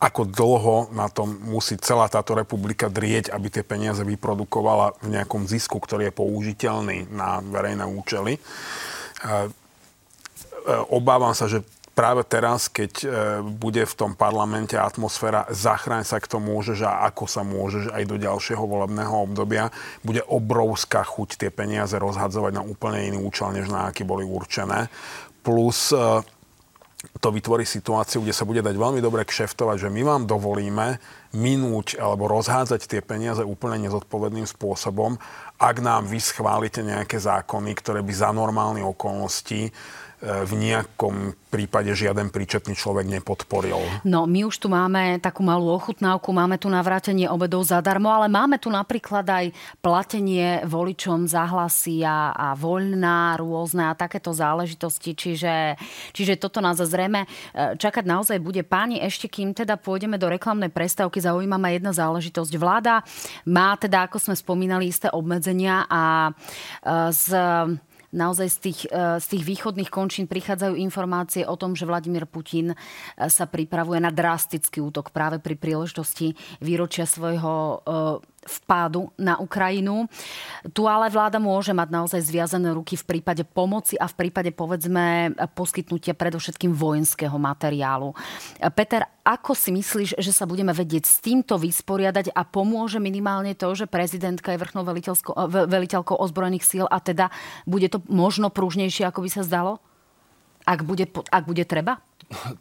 [0.00, 5.44] ako dlho na tom musí celá táto republika drieť, aby tie peniaze vyprodukovala v nejakom
[5.44, 8.32] zisku, ktorý je použiteľný na verejné účely.
[8.32, 9.40] E, e,
[10.88, 11.60] obávam sa, že
[11.92, 13.06] práve teraz, keď e,
[13.44, 18.02] bude v tom parlamente atmosféra zachráň sa k tomu môžeš a ako sa môžeš aj
[18.08, 19.68] do ďalšieho volebného obdobia,
[20.00, 24.88] bude obrovská chuť tie peniaze rozhadzovať na úplne iný účel, než na aký boli určené.
[25.44, 25.92] Plus
[27.00, 31.00] to vytvorí situáciu, kde sa bude dať veľmi dobre kšeftovať, že my vám dovolíme
[31.32, 35.16] minúť alebo rozhádzať tie peniaze úplne nezodpovedným spôsobom,
[35.56, 39.72] ak nám vy schválite nejaké zákony, ktoré by za normálne okolnosti
[40.20, 43.80] v nejakom prípade žiaden príčetný človek nepodporil.
[44.04, 48.60] No, my už tu máme takú malú ochutnávku, máme tu navrátenie obedov zadarmo, ale máme
[48.60, 49.46] tu napríklad aj
[49.80, 55.80] platenie voličom za hlasy a, a voľná rôzne a takéto záležitosti, čiže,
[56.12, 57.28] čiže toto nás zrejme e,
[57.80, 58.60] čakať naozaj bude.
[58.60, 62.52] Páni, ešte kým teda pôjdeme do reklamnej prestávky, zaujíma ma jedna záležitosť.
[62.60, 63.02] Vláda
[63.48, 66.32] má teda, ako sme spomínali, isté obmedzenia a e,
[67.10, 67.26] z
[68.10, 72.74] naozaj z tých, e, z tých východných končín prichádzajú informácie o tom, že Vladimír Putin
[72.74, 72.76] e,
[73.30, 80.08] sa pripravuje na drastický útok práve pri príležitosti výročia svojho e, vpádu na Ukrajinu.
[80.72, 85.36] Tu ale vláda môže mať naozaj zviazané ruky v prípade pomoci a v prípade, povedzme,
[85.52, 88.16] poskytnutia predovšetkým vojenského materiálu.
[88.72, 93.76] Peter, ako si myslíš, že sa budeme vedieť s týmto vysporiadať a pomôže minimálne to,
[93.76, 94.88] že prezidentka je vrchnou
[95.68, 97.28] veliteľkou ozbrojených síl a teda
[97.68, 99.84] bude to možno pružnejšie, ako by sa zdalo?
[100.64, 102.00] Ak bude, ak bude treba?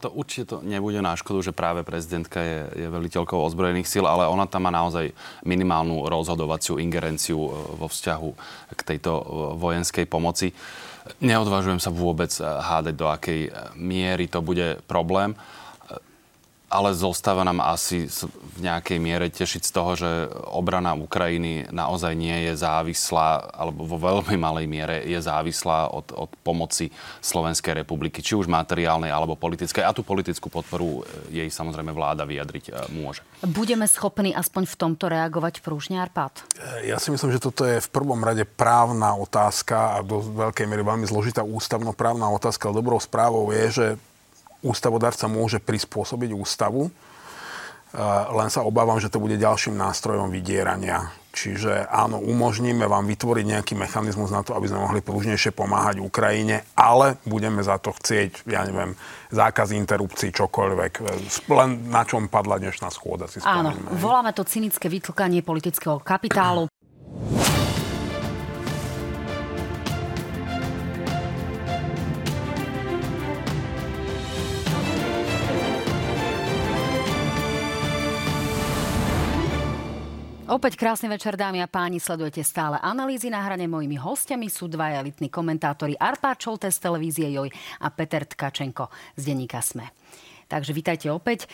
[0.01, 4.25] To určite to nebude na škodu, že práve prezidentka je, je veliteľkou ozbrojených síl, ale
[4.25, 5.13] ona tam má naozaj
[5.45, 8.29] minimálnu rozhodovaciu ingerenciu e, vo vzťahu
[8.73, 9.23] k tejto e,
[9.61, 10.57] vojenskej pomoci.
[11.21, 15.37] Neodvážujem sa vôbec e, hádať, do akej miery to bude problém
[16.69, 20.09] ale zostáva nám asi v nejakej miere tešiť z toho, že
[20.53, 26.29] obrana Ukrajiny naozaj nie je závislá, alebo vo veľmi malej miere je závislá od, od
[26.45, 26.93] pomoci
[27.25, 29.81] Slovenskej republiky, či už materiálnej alebo politickej.
[29.81, 33.25] A tú politickú podporu e, jej samozrejme vláda vyjadriť e, môže.
[33.41, 36.45] Budeme schopní aspoň v tomto reagovať prúžne, Arpad?
[36.85, 40.85] Ja si myslím, že toto je v prvom rade právna otázka a do veľkej miery
[40.85, 42.69] veľmi zložitá ústavnoprávna otázka.
[42.69, 43.87] Ale dobrou správou je, že
[44.61, 46.91] ústavodárca môže prispôsobiť ústavu,
[48.29, 51.09] len sa obávam, že to bude ďalším nástrojom vydierania.
[51.29, 56.65] Čiže áno, umožníme vám vytvoriť nejaký mechanizmus na to, aby sme mohli prúžnejšie pomáhať Ukrajine,
[56.73, 58.97] ale budeme za to chcieť, ja neviem,
[59.29, 60.91] zákaz interrupcií, čokoľvek.
[61.49, 66.69] Len na čom padla dnešná schôda, si Áno, voláme to cynické vytlkanie politického kapitálu.
[80.49, 82.01] Opäť krásny večer, dámy a páni.
[82.01, 83.69] Sledujete stále analýzy na hrane.
[83.69, 87.53] Mojimi hostiami sú dva elitní komentátori Arpá Čolte z televízie Joj
[87.85, 89.93] a Peter Tkačenko z denníka Sme.
[90.49, 91.45] Takže vítajte opäť.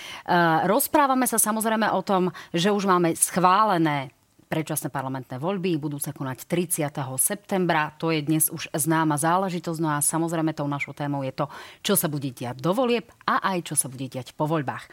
[0.63, 4.15] Rozprávame sa samozrejme o tom, že už máme schválené
[4.47, 6.87] predčasné parlamentné voľby, budú sa konať 30.
[7.19, 7.91] septembra.
[7.99, 9.79] To je dnes už známa záležitosť.
[9.83, 11.51] No a samozrejme tou našou témou je to,
[11.83, 14.87] čo sa bude diať do volieb a aj čo sa bude diať po voľbách.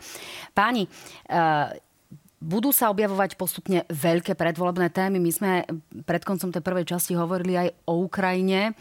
[0.59, 0.91] Páni,
[2.43, 5.23] budú sa objavovať postupne veľké predvolebné témy.
[5.23, 5.51] My sme
[6.03, 8.75] pred koncom tej prvej časti hovorili aj o Ukrajine.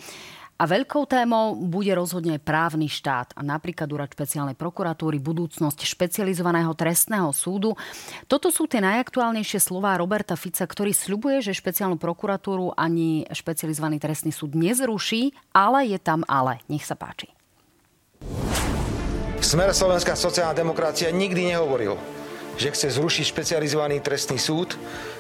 [0.62, 7.34] A veľkou témou bude rozhodne právny štát a napríklad úrad špeciálnej prokuratúry, budúcnosť špecializovaného trestného
[7.34, 7.74] súdu.
[8.30, 14.30] Toto sú tie najaktuálnejšie slová Roberta Fica, ktorý sľubuje, že špeciálnu prokuratúru ani špecializovaný trestný
[14.30, 16.62] súd nezruší, ale je tam ale.
[16.70, 17.34] Nech sa páči.
[19.42, 21.98] Smer Slovenská sociálna demokracia nikdy nehovoril,
[22.58, 24.76] že chce zrušiť špecializovaný trestný súd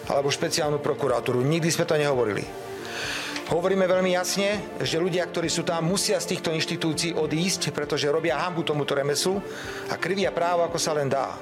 [0.10, 1.44] alebo špeciálnu prokuratúru.
[1.44, 2.44] Nikdy sme to nehovorili.
[3.52, 8.40] Hovoríme veľmi jasne, že ľudia, ktorí sú tam, musia z týchto inštitúcií odísť, pretože robia
[8.40, 9.44] hambu tomuto remeslu
[9.92, 11.36] a krivia právo, ako sa len dá.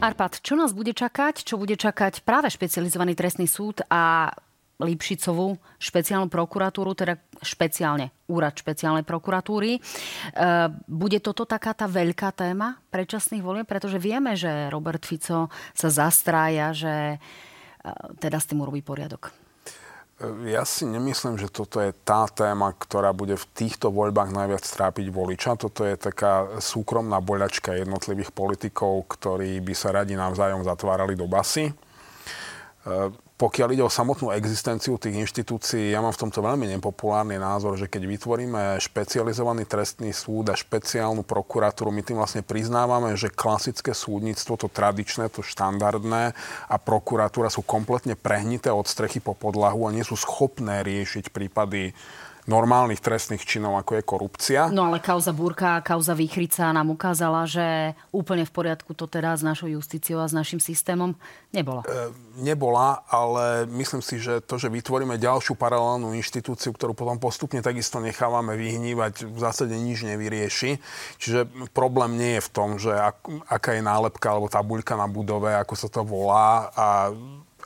[0.00, 1.44] Arpad, čo nás bude čakať?
[1.44, 4.32] Čo bude čakať práve špecializovaný trestný súd a
[4.82, 9.78] Lipšicovú špeciálnu prokuratúru, teda špeciálne úrad špeciálnej prokuratúry.
[9.78, 9.80] E,
[10.90, 13.66] bude toto taká tá veľká téma predčasných volieb?
[13.70, 17.18] Pretože vieme, že Robert Fico sa zastrája, že e,
[18.18, 19.30] teda s tým urobí poriadok.
[19.30, 24.66] E, ja si nemyslím, že toto je tá téma, ktorá bude v týchto voľbách najviac
[24.66, 25.54] trápiť voliča.
[25.54, 31.70] Toto je taká súkromná boľačka jednotlivých politikov, ktorí by sa radi navzájom zatvárali do basy
[33.42, 37.90] pokiaľ ide o samotnú existenciu tých inštitúcií, ja mám v tomto veľmi nepopulárny názor, že
[37.90, 44.54] keď vytvoríme špecializovaný trestný súd a špeciálnu prokuratúru, my tým vlastne priznávame, že klasické súdnictvo,
[44.54, 46.38] to tradičné, to štandardné
[46.70, 51.98] a prokuratúra sú kompletne prehnité od strechy po podlahu a nie sú schopné riešiť prípady
[52.50, 54.60] normálnych trestných činov, ako je korupcia.
[54.74, 59.38] No ale kauza Burka a kauza Výchrica nám ukázala, že úplne v poriadku to teda
[59.38, 61.14] s našou justíciou a s našim systémom
[61.54, 61.86] nebola.
[61.86, 62.10] E,
[62.42, 68.02] nebola, ale myslím si, že to, že vytvoríme ďalšiu paralelnú inštitúciu, ktorú potom postupne takisto
[68.02, 70.82] nechávame vyhnívať, v zásade nič nevyrieši.
[71.22, 75.54] Čiže problém nie je v tom, že ak, aká je nálepka alebo tabuľka na budove,
[75.54, 77.14] ako sa to volá, a,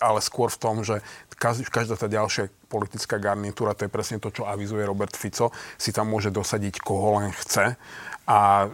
[0.05, 1.01] ale skôr v tom, že
[1.37, 6.11] každá tá ďalšia politická garnitúra, to je presne to, čo avizuje Robert Fico, si tam
[6.11, 7.79] môže dosadiť koho len chce.
[8.27, 8.69] A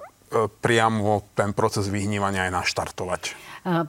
[0.61, 3.23] priamo ten proces vyhnívania aj naštartovať.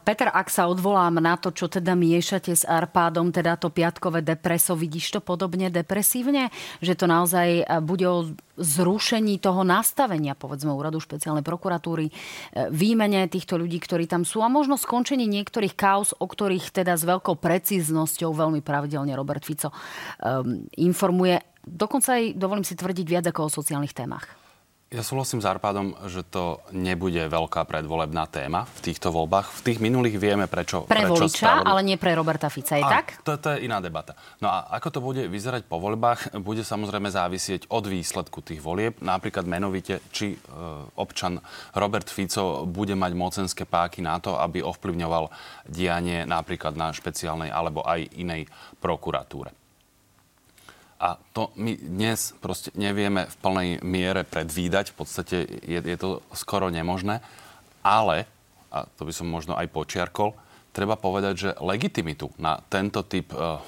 [0.06, 4.78] Peter, ak sa odvolám na to, čo teda miešate s Arpádom, teda to piatkové depreso,
[4.78, 6.54] vidíš to podobne depresívne?
[6.78, 12.14] Že to naozaj e, bude o zrušení toho nastavenia, povedzme, úradu špeciálnej prokuratúry, e,
[12.70, 17.02] výmene týchto ľudí, ktorí tam sú a možno skončení niektorých kauz, o ktorých teda s
[17.02, 21.42] veľkou precíznosťou veľmi pravidelne Robert Fico um, informuje.
[21.66, 24.43] Dokonca aj, dovolím si tvrdiť, viac ako o sociálnych témach.
[24.94, 29.50] Ja súhlasím s Arpádom, že to nebude veľká predvolebná téma v týchto voľbách.
[29.50, 31.66] V tých minulých vieme, prečo Pre prečo voliča, spravili.
[31.66, 33.18] ale nie pre Roberta Fica, je A tak?
[33.26, 34.14] To, to je iná debata.
[34.38, 39.02] No a ako to bude vyzerať po voľbách, bude samozrejme závisieť od výsledku tých volieb.
[39.02, 40.40] Napríklad menovite, či e,
[40.94, 41.42] občan
[41.74, 45.34] Robert Fico bude mať mocenské páky na to, aby ovplyvňoval
[45.74, 48.46] dianie napríklad na špeciálnej alebo aj inej
[48.78, 49.63] prokuratúre.
[51.04, 54.96] A to my dnes proste nevieme v plnej miere predvídať.
[54.96, 55.38] V podstate
[55.68, 57.20] je, je to skoro nemožné.
[57.84, 58.24] Ale,
[58.72, 60.32] a to by som možno aj počiarkol,
[60.72, 63.60] treba povedať, že legitimitu na tento typ e,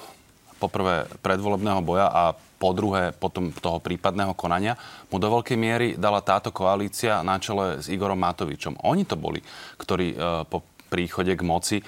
[0.64, 4.80] poprvé predvolebného boja a po druhé potom toho prípadného konania
[5.12, 8.80] mu do veľkej miery dala táto koalícia na čele s Igorom Matovičom.
[8.88, 9.44] Oni to boli,
[9.76, 10.18] ktorí e,
[10.48, 11.86] po príchode k moci e,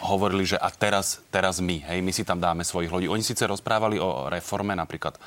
[0.00, 3.06] hovorili, že a teraz, teraz my, hej, my si tam dáme svojich ľudí.
[3.06, 5.20] Oni síce rozprávali o reforme napríklad e,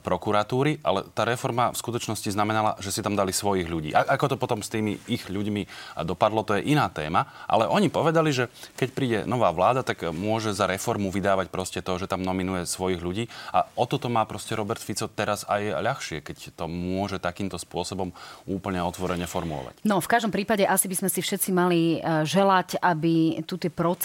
[0.00, 3.90] prokuratúry, ale tá reforma v skutočnosti znamenala, že si tam dali svojich ľudí.
[3.92, 5.66] A, ako to potom s tými ich ľuďmi
[6.06, 8.48] dopadlo, to je iná téma, ale oni povedali, že
[8.78, 13.02] keď príde nová vláda, tak môže za reformu vydávať proste to, že tam nominuje svojich
[13.02, 17.58] ľudí a o toto má proste Robert Fico teraz aj ľahšie, keď to môže takýmto
[17.58, 18.14] spôsobom
[18.46, 19.82] úplne otvorene formulovať.
[19.82, 23.68] No, v každom prípade asi by sme si všetci mali e, želať, aby tu tie
[23.68, 24.03] procesy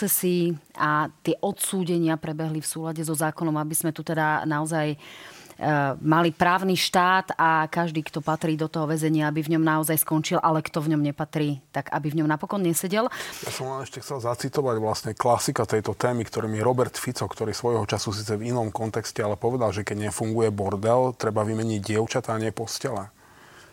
[0.78, 4.98] a tie odsúdenia prebehli v súlade so zákonom, aby sme tu teda naozaj e,
[6.00, 10.40] mali právny štát a každý, kto patrí do toho väzenia, aby v ňom naozaj skončil,
[10.40, 13.12] ale kto v ňom nepatrí, tak aby v ňom napokon nesedel.
[13.44, 17.52] Ja som len ešte chcel zacitovať vlastne klasika tejto témy, ktorým je Robert Fico, ktorý
[17.52, 22.38] svojho času síce v inom kontexte, ale povedal, že keď nefunguje bordel, treba vymeniť dievčatá
[22.38, 23.12] a nie postele.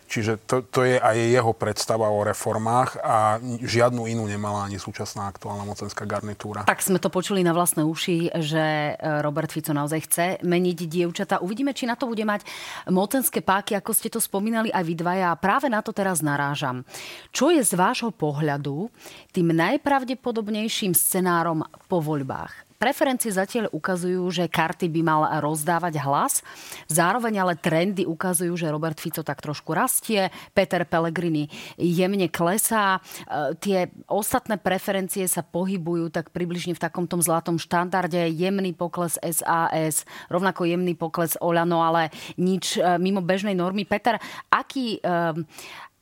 [0.06, 5.26] Čiže to, to je aj jeho predstava o reformách a žiadnu inú nemala ani súčasná
[5.26, 6.62] aktuálna mocenská garnitúra.
[6.62, 11.42] Tak sme to počuli na vlastné uši, že e, Robert Fico naozaj chce meniť dievčata.
[11.42, 12.46] Uvidíme, či na to bude mať
[12.90, 15.34] mocenské páky, ako ste to spomínali aj vy dvaja.
[15.34, 16.86] A práve na to teraz narážam.
[17.34, 18.90] Čo je z vášho pohľadu
[19.34, 22.65] tým najpravdepodobnejším scenárom po voľbách?
[22.76, 26.44] Preferencie zatiaľ ukazujú, že karty by mal rozdávať hlas.
[26.92, 31.48] Zároveň ale trendy ukazujú, že Robert Fico tak trošku rastie, Peter Pellegrini
[31.80, 33.00] jemne klesá.
[33.00, 38.28] E, tie ostatné preferencie sa pohybujú tak približne v takomto zlatom štandarde.
[38.28, 43.88] Jemný pokles SAS, rovnako jemný pokles Olano, ale nič e, mimo bežnej normy.
[43.88, 44.20] Peter,
[44.52, 45.32] aký, e,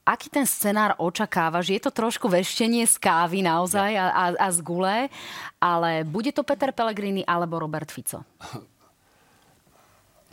[0.05, 1.73] Aký ten scenár očakávaš?
[1.73, 5.09] Je to trošku veštenie z kávy naozaj a, a, a z gule,
[5.57, 8.21] ale bude to Peter Pellegrini alebo Robert Fico?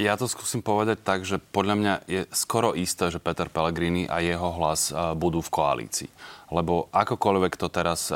[0.03, 4.19] Ja to skúsim povedať tak, že podľa mňa je skoro isté, že Peter Pellegrini a
[4.19, 6.11] jeho hlas budú v koalícii.
[6.51, 8.11] Lebo akokoľvek to teraz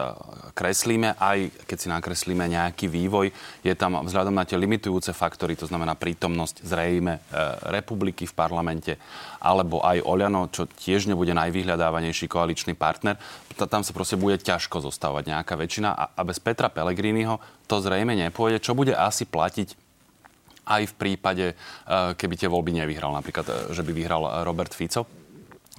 [0.59, 3.31] kreslíme, aj keď si nakreslíme nejaký vývoj,
[3.63, 7.21] je tam vzhľadom na tie limitujúce faktory, to znamená prítomnosť zrejme e,
[7.71, 8.93] republiky v parlamente,
[9.39, 13.15] alebo aj Oľano, čo tiež nebude najvyhľadávanejší koaličný partner,
[13.57, 18.61] tam sa proste bude ťažko zostávať nejaká väčšina a bez Petra Pellegriniho to zrejme nepôjde,
[18.61, 19.86] čo bude asi platiť
[20.67, 21.47] aj v prípade,
[21.89, 25.07] keby tie voľby nevyhral, napríklad, že by vyhral Robert Fico,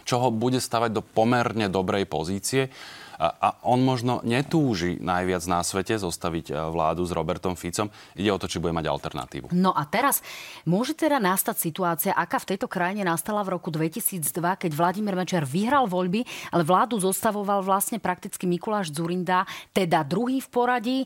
[0.07, 2.71] čo ho bude stavať do pomerne dobrej pozície.
[3.17, 7.89] A on možno netúži najviac na svete zostaviť vládu s Robertom Ficom.
[8.13, 9.49] Ide o to, či bude mať alternatívu.
[9.57, 10.21] No a teraz
[10.69, 15.49] môže teda nastať situácia, aká v tejto krajine nastala v roku 2002, keď Vladimír Mečer
[15.49, 16.21] vyhral voľby,
[16.53, 20.99] ale vládu zostavoval vlastne prakticky Mikuláš Zurinda, teda druhý v poradí,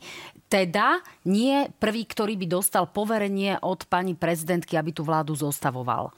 [0.51, 6.11] teda nie prvý, ktorý by dostal poverenie od pani prezidentky, aby tú vládu zostavoval.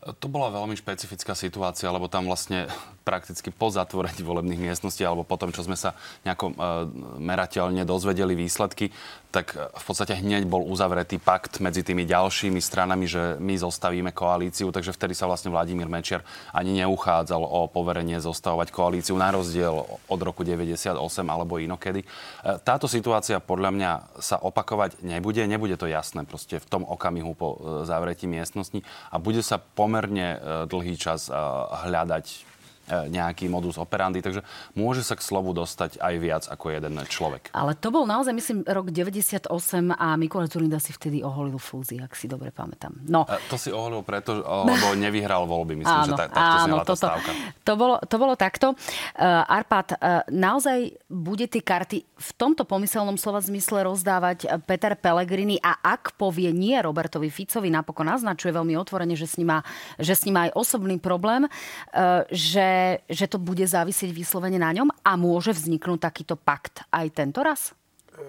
[0.00, 2.72] To bola veľmi špecifická situácia, lebo tam vlastne
[3.10, 6.54] prakticky po zatvorení volebných miestností alebo po tom, čo sme sa nejako e,
[7.18, 8.94] merateľne dozvedeli výsledky,
[9.34, 14.14] tak e, v podstate hneď bol uzavretý pakt medzi tými ďalšími stranami, že my zostavíme
[14.14, 16.22] koalíciu, takže vtedy sa vlastne Vladimír Mečiar
[16.54, 19.74] ani neuchádzal o poverenie zostavovať koalíciu na rozdiel
[20.06, 20.94] od roku 98
[21.26, 22.06] alebo inokedy.
[22.06, 22.06] E,
[22.62, 23.90] táto situácia podľa mňa
[24.22, 27.48] sa opakovať nebude, nebude to jasné proste v tom okamihu po
[27.82, 28.86] zavretí miestnosti.
[29.10, 32.49] A bude sa pomerne dlhý čas hľadať
[32.90, 34.42] nejaký modus operandi, takže
[34.74, 37.54] môže sa k slovu dostať aj viac ako jeden človek.
[37.54, 39.46] Ale to bol naozaj, myslím, rok 98
[39.94, 42.98] a Mikuláš Zurinda si vtedy oholil fúzi, ak si dobre pamätám.
[43.06, 43.22] No.
[43.30, 45.78] A to si oholil preto, lebo nevyhral voľby.
[45.78, 47.30] Myslím, áno, že tak, takto áno, toto, tá stávka.
[47.62, 48.66] To bolo, to bolo takto.
[49.14, 55.62] Uh, Arpad, uh, naozaj bude tie karty v tomto pomyselnom slova zmysle rozdávať Peter Pellegrini
[55.62, 59.58] a ak povie nie Robertovi Ficovi, napokon naznačuje veľmi otvorene, že s ním má,
[59.96, 64.70] že s ním má aj osobný problém, uh, že že to bude závisieť vyslovene na
[64.74, 67.72] ňom a môže vzniknúť takýto pakt aj tento raz?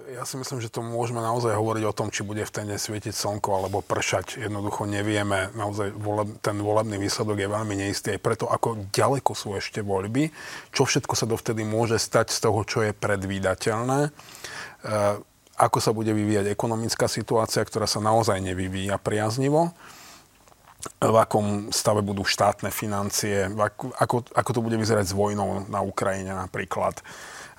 [0.08, 2.80] Ja si myslím, že to môžeme naozaj hovoriť o tom, či bude v ten deň
[2.80, 4.40] svietiť slnko alebo pršať.
[4.40, 5.52] Jednoducho nevieme.
[5.52, 10.32] Naozaj voleb, ten volebný výsledok je veľmi neistý aj preto, ako ďaleko sú ešte voľby,
[10.72, 14.00] čo všetko sa dovtedy môže stať z toho, čo je predvídateľné.
[14.08, 14.10] E,
[15.60, 19.76] ako sa bude vyvíjať ekonomická situácia, ktorá sa naozaj nevyvíja priaznivo
[21.02, 25.80] v akom stave budú štátne financie, ako, ako, ako to bude vyzerať s vojnou na
[25.82, 26.98] Ukrajine napríklad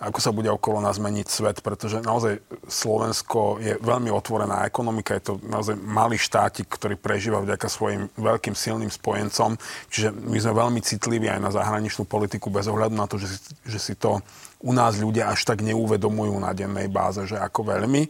[0.03, 5.31] ako sa bude okolo nás meniť svet, pretože naozaj Slovensko je veľmi otvorená ekonomika, je
[5.31, 9.55] to naozaj malý štátik, ktorý prežíva vďaka svojim veľkým silným spojencom,
[9.87, 13.39] čiže my sme veľmi citliví aj na zahraničnú politiku bez ohľadu na to, že si,
[13.63, 14.19] že si to
[14.59, 18.03] u nás ľudia až tak neuvedomujú na dennej báze, že ako veľmi.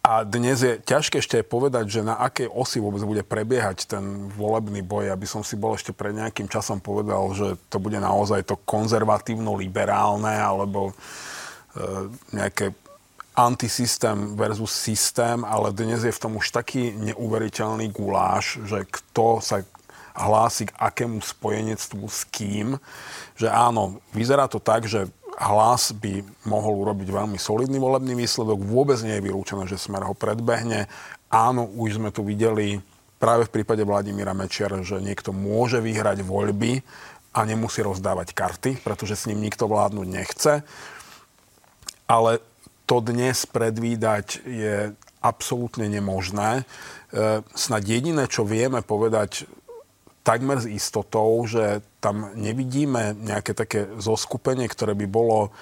[0.00, 4.80] A dnes je ťažké ešte povedať, že na akej osi vôbec bude prebiehať ten volebný
[4.80, 5.12] boj.
[5.12, 10.40] Aby som si bol ešte pred nejakým časom povedal, že to bude naozaj to konzervatívno-liberálne
[10.40, 10.92] alebo e,
[12.32, 12.72] nejaké
[13.36, 19.62] antisystém versus systém, ale dnes je v tom už taký neuveriteľný guláš, že kto sa
[20.16, 22.76] hlási k akému spojenectvu s kým,
[23.38, 25.08] že áno, vyzerá to tak, že
[25.40, 28.60] hlas by mohol urobiť veľmi solidný volebný výsledok.
[28.60, 30.84] Vôbec nie je vylúčené, že Smer ho predbehne.
[31.32, 32.76] Áno, už sme tu videli
[33.16, 36.84] práve v prípade Vladimíra Mečiara, že niekto môže vyhrať voľby
[37.32, 40.52] a nemusí rozdávať karty, pretože s ním nikto vládnuť nechce.
[42.04, 42.42] Ale
[42.84, 46.50] to dnes predvídať je absolútne nemožné.
[46.60, 46.62] E,
[47.54, 49.46] snad jediné, čo vieme povedať
[50.20, 55.52] takmer s istotou, že tam nevidíme nejaké také zoskupenie, ktoré by bolo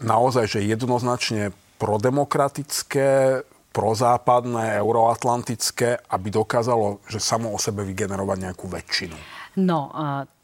[0.00, 3.40] naozaj že jednoznačne prodemokratické,
[3.76, 9.16] prozápadné, euroatlantické, aby dokázalo, že samo o sebe vygenerovať nejakú väčšinu.
[9.56, 9.88] No,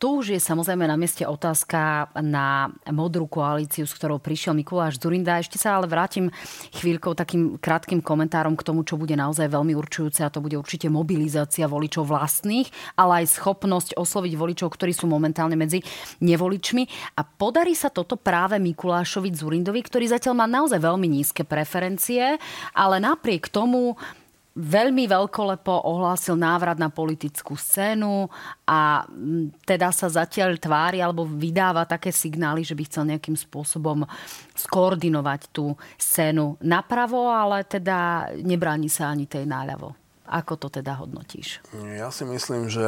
[0.01, 5.37] tu už je samozrejme na mieste otázka na modrú koalíciu, s ktorou prišiel Mikuláš Zurinda.
[5.37, 6.33] Ešte sa ale vrátim
[6.73, 10.89] chvíľkou takým krátkým komentárom k tomu, čo bude naozaj veľmi určujúce a to bude určite
[10.89, 15.85] mobilizácia voličov vlastných, ale aj schopnosť osloviť voličov, ktorí sú momentálne medzi
[16.25, 17.13] nevoličmi.
[17.21, 22.41] A podarí sa toto práve Mikulášovi Zurindovi, ktorý zatiaľ má naozaj veľmi nízke preferencie,
[22.73, 23.93] ale napriek tomu
[24.53, 28.29] veľmi veľkolepo ohlásil návrat na politickú scénu
[28.69, 29.09] a
[29.65, 34.05] teda sa zatiaľ tvári alebo vydáva také signály, že by chcel nejakým spôsobom
[34.53, 39.97] skoordinovať tú scénu napravo, ale teda nebráni sa ani tej náľavo.
[40.33, 41.61] Ako to teda hodnotíš?
[41.77, 42.87] Ja si myslím, že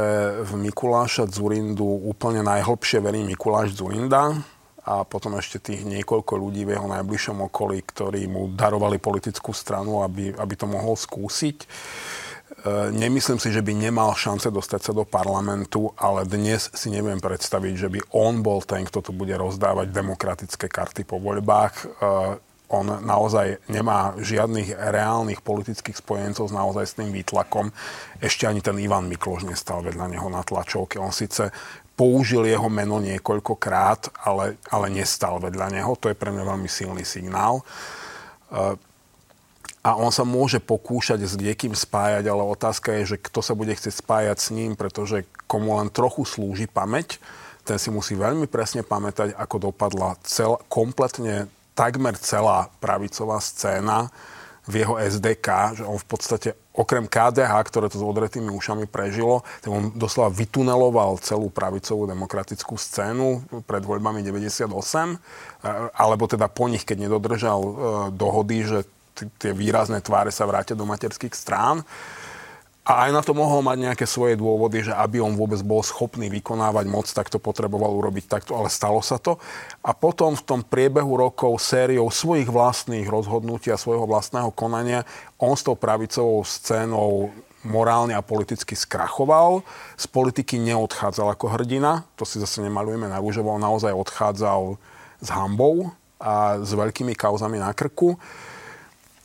[0.48, 4.32] v Mikuláša Zurindu úplne najhlbšie verí Mikuláš Zurinda
[4.84, 10.04] a potom ešte tých niekoľko ľudí v jeho najbližšom okolí, ktorí mu darovali politickú stranu,
[10.04, 11.64] aby, aby to mohol skúsiť.
[11.64, 11.66] E,
[12.92, 17.74] nemyslím si, že by nemal šance dostať sa do parlamentu, ale dnes si neviem predstaviť,
[17.76, 21.74] že by on bol ten, kto tu bude rozdávať demokratické karty po voľbách.
[21.80, 21.84] E,
[22.72, 27.70] on naozaj nemá žiadnych reálnych politických spojencov s naozaj s tým výtlakom.
[28.18, 30.96] Ešte ani ten Ivan Mikloš nestal vedľa neho na tlačovke.
[30.96, 31.52] On síce
[31.94, 35.94] použil jeho meno niekoľkokrát, ale, ale nestal vedľa neho.
[35.98, 37.62] To je pre mňa veľmi silný signál.
[39.84, 43.70] A on sa môže pokúšať s niekým spájať, ale otázka je, že kto sa bude
[43.76, 47.20] chcieť spájať s ním, pretože komu len trochu slúži pamäť,
[47.64, 54.08] ten si musí veľmi presne pamätať, ako dopadla cel, kompletne takmer celá pravicová scéna
[54.64, 59.46] v jeho SDK, že on v podstate okrem KDH, ktoré to s odretými ušami prežilo,
[59.62, 64.74] tak on doslova vytuneloval celú pravicovú demokratickú scénu pred voľbami 98,
[65.94, 67.72] alebo teda po nich, keď nedodržal e,
[68.10, 68.78] dohody, že
[69.14, 71.86] tie výrazné tváre sa vrátia do materských strán.
[72.84, 76.28] A aj na to mohol mať nejaké svoje dôvody, že aby on vôbec bol schopný
[76.28, 79.40] vykonávať moc, tak to potreboval urobiť takto, ale stalo sa to.
[79.80, 85.08] A potom v tom priebehu rokov sériou svojich vlastných rozhodnutí a svojho vlastného konania
[85.40, 87.32] on s tou pravicovou scénou
[87.64, 89.64] morálne a politicky skrachoval.
[89.96, 94.76] Z politiky neodchádzal ako hrdina, to si zase nemalujeme na rúžovo, naozaj odchádzal
[95.24, 95.88] s hambou
[96.20, 98.20] a s veľkými kauzami na krku.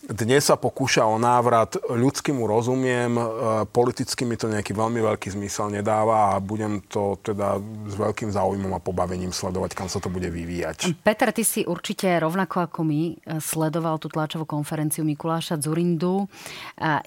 [0.09, 3.21] Dnes sa pokúša o návrat, ľudský mu rozumiem, e,
[3.69, 8.73] politicky mi to nejaký veľmi veľký zmysel nedáva a budem to teda s veľkým záujmom
[8.73, 10.97] a pobavením sledovať, kam sa to bude vyvíjať.
[11.05, 16.25] Peter, ty si určite rovnako ako my e, sledoval tú tlačovú konferenciu Mikuláša Zurindu.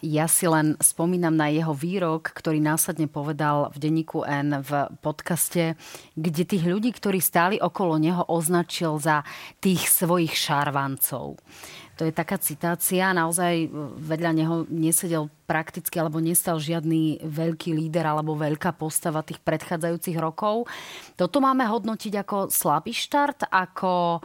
[0.07, 5.75] Ja si len spomínam na jeho výrok, ktorý následne povedal v denníku N v podcaste,
[6.15, 9.27] kde tých ľudí, ktorí stáli okolo neho, označil za
[9.59, 11.43] tých svojich šarvancov.
[12.03, 13.15] To je taká citácia.
[13.15, 20.19] Naozaj vedľa neho nesedel prakticky alebo nestal žiadny veľký líder alebo veľká postava tých predchádzajúcich
[20.19, 20.67] rokov.
[21.15, 24.19] Toto máme hodnotiť ako slabý štart, ako,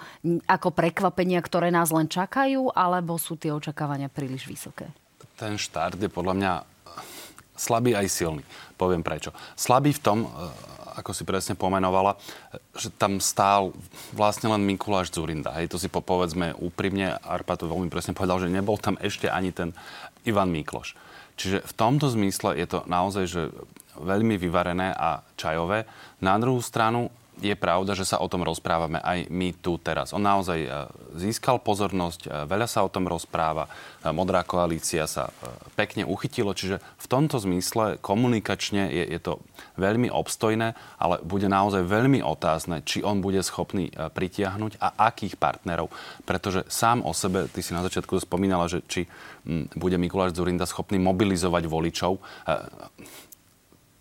[0.49, 4.89] ako prekvapenia, ktoré nás len čakajú, alebo sú tie očakávania príliš vysoké?
[5.37, 6.51] Ten štart je podľa mňa
[7.53, 8.41] slabý aj silný.
[8.73, 9.29] Poviem prečo.
[9.53, 10.25] Slabý v tom,
[10.97, 12.17] ako si presne pomenovala,
[12.73, 13.69] že tam stál
[14.17, 15.53] vlastne len Mikuláš Zurinda.
[15.61, 19.29] Hej, to si po, povedzme úprimne, Arpa to veľmi presne povedal, že nebol tam ešte
[19.29, 19.77] ani ten
[20.25, 20.97] Ivan Mikloš.
[21.37, 23.53] Čiže v tomto zmysle je to naozaj že
[23.93, 25.85] veľmi vyvarené a čajové.
[26.21, 30.09] Na druhú stranu je pravda, že sa o tom rozprávame aj my tu teraz.
[30.13, 30.69] On naozaj e,
[31.17, 33.69] získal pozornosť, e, veľa sa o tom rozpráva,
[34.01, 35.29] e, Modrá koalícia sa
[35.77, 39.37] pekne uchytilo, čiže v tomto zmysle komunikačne je, je to
[39.77, 45.93] veľmi obstojné, ale bude naozaj veľmi otázne, či on bude schopný pritiahnuť a akých partnerov.
[46.25, 49.05] Pretože sám o sebe, ty si na začiatku spomínala, že či
[49.77, 52.19] bude Mikuláš Zurinda schopný mobilizovať voličov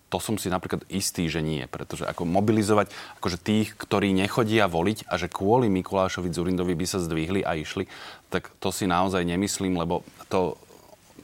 [0.07, 1.67] to som si napríklad istý, že nie.
[1.67, 7.03] Pretože ako mobilizovať akože tých, ktorí nechodia voliť a že kvôli Mikulášovi Zurindovi by sa
[7.03, 7.91] zdvihli a išli,
[8.31, 10.55] tak to si naozaj nemyslím, lebo to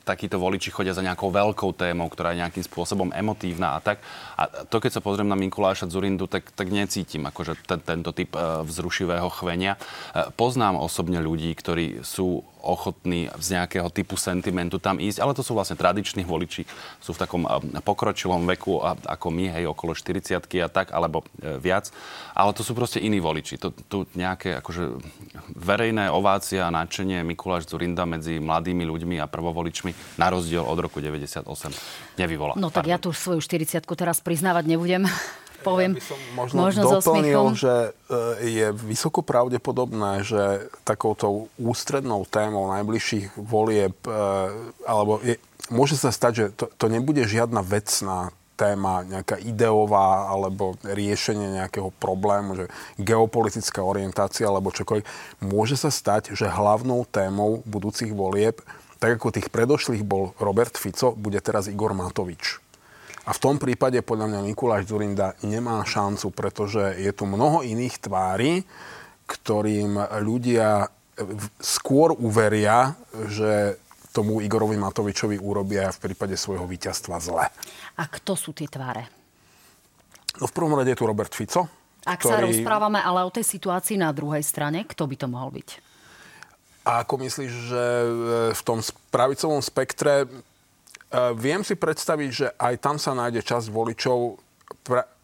[0.04, 4.04] takíto voliči chodia za nejakou veľkou témou, ktorá je nejakým spôsobom emotívna a tak.
[4.36, 8.36] A to, keď sa pozriem na Mikuláša Zurindu, tak, tak necítim akože ten, tento typ
[8.36, 9.80] e, vzrušivého chvenia.
[10.12, 15.44] E, poznám osobne ľudí, ktorí sú ochotní z nejakého typu sentimentu tam ísť, ale to
[15.44, 16.64] sú vlastne tradiční voliči,
[17.04, 17.44] sú v takom
[17.84, 21.92] pokročilom veku ako my, hej, okolo 40 a tak, alebo e, viac,
[22.32, 23.60] ale to sú proste iní voliči.
[23.60, 24.96] To, tu nejaké akože
[25.54, 31.04] verejné ovácia a nadšenie Mikuláš Zurinda medzi mladými ľuďmi a prvovoličmi na rozdiel od roku
[31.04, 31.44] 98
[32.16, 32.56] nevyvolá.
[32.56, 32.94] No tak Pardon.
[32.96, 35.04] ja tu svoju 40 teraz priznávať nebudem
[35.64, 35.92] poviem.
[35.96, 42.68] Ja by som možno, možno doplnil, že e, je vysoko pravdepodobné, že takouto ústrednou témou
[42.76, 44.12] najbližších volieb, e,
[44.84, 45.40] alebo je,
[45.72, 51.90] môže sa stať, že to, to nebude žiadna vecná téma, nejaká ideová alebo riešenie nejakého
[51.98, 52.66] problému, že
[53.02, 55.06] geopolitická orientácia alebo čokoľvek.
[55.44, 58.62] Môže sa stať, že hlavnou témou budúcich volieb,
[59.02, 62.63] tak ako tých predošlých bol Robert Fico, bude teraz Igor Matovič.
[63.24, 68.04] A v tom prípade podľa mňa Mikuláš Zurinda nemá šancu, pretože je tu mnoho iných
[68.04, 68.68] tvári,
[69.24, 70.92] ktorým ľudia
[71.64, 73.00] skôr uveria,
[73.32, 73.80] že
[74.12, 77.48] tomu Igorovi Matovičovi urobia v prípade svojho víťazstva zle.
[77.98, 79.08] A kto sú tie tváre?
[80.38, 81.66] No v prvom rade je tu Robert Fico.
[82.04, 82.30] Ak ktorý...
[82.30, 85.70] sa rozprávame ale o tej situácii na druhej strane, kto by to mohol byť?
[86.84, 87.84] A ako myslíš, že
[88.52, 90.28] v tom pravicovom spektre
[91.38, 94.18] viem si predstaviť, že aj tam sa nájde časť voličov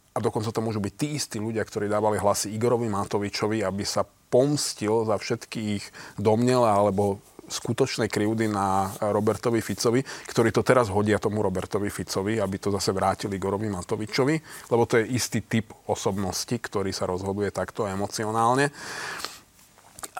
[0.10, 4.06] a dokonca to môžu byť tí istí ľudia, ktorí dávali hlasy Igorovi Matovičovi, aby sa
[4.30, 5.86] pomstil za všetky ich
[6.18, 12.62] domnele alebo skutočné krivdy na Robertovi Ficovi, ktorí to teraz hodia tomu Robertovi Ficovi, aby
[12.62, 14.36] to zase vrátili Igorovi Matovičovi,
[14.70, 18.70] lebo to je istý typ osobnosti, ktorý sa rozhoduje takto emocionálne.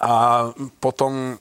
[0.02, 0.48] A
[0.82, 1.38] potom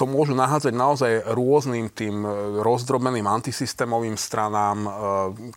[0.00, 2.28] to môžu nahádzať naozaj rôznym tým e,
[2.64, 4.90] rozdrobeným antisystémovým stranám, e,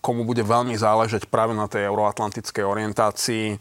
[0.04, 3.56] komu bude veľmi záležať práve na tej euroatlantickej orientácii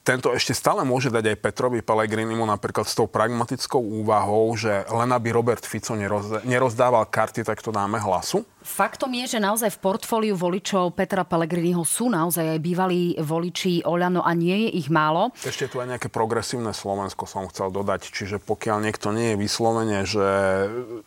[0.00, 5.10] tento ešte stále môže dať aj Petrovi Pellegrinimu napríklad s tou pragmatickou úvahou, že len
[5.12, 8.42] aby Robert Fico neroz, nerozdával karty, tak to dáme hlasu?
[8.60, 14.20] Faktom je, že naozaj v portfóliu voličov Petra Pellegriniho sú naozaj aj bývalí voliči Oľano
[14.20, 15.32] a nie je ich málo.
[15.40, 18.12] Ešte tu aj nejaké progresívne Slovensko som chcel dodať.
[18.12, 20.28] Čiže pokiaľ niekto nie je vyslovene, že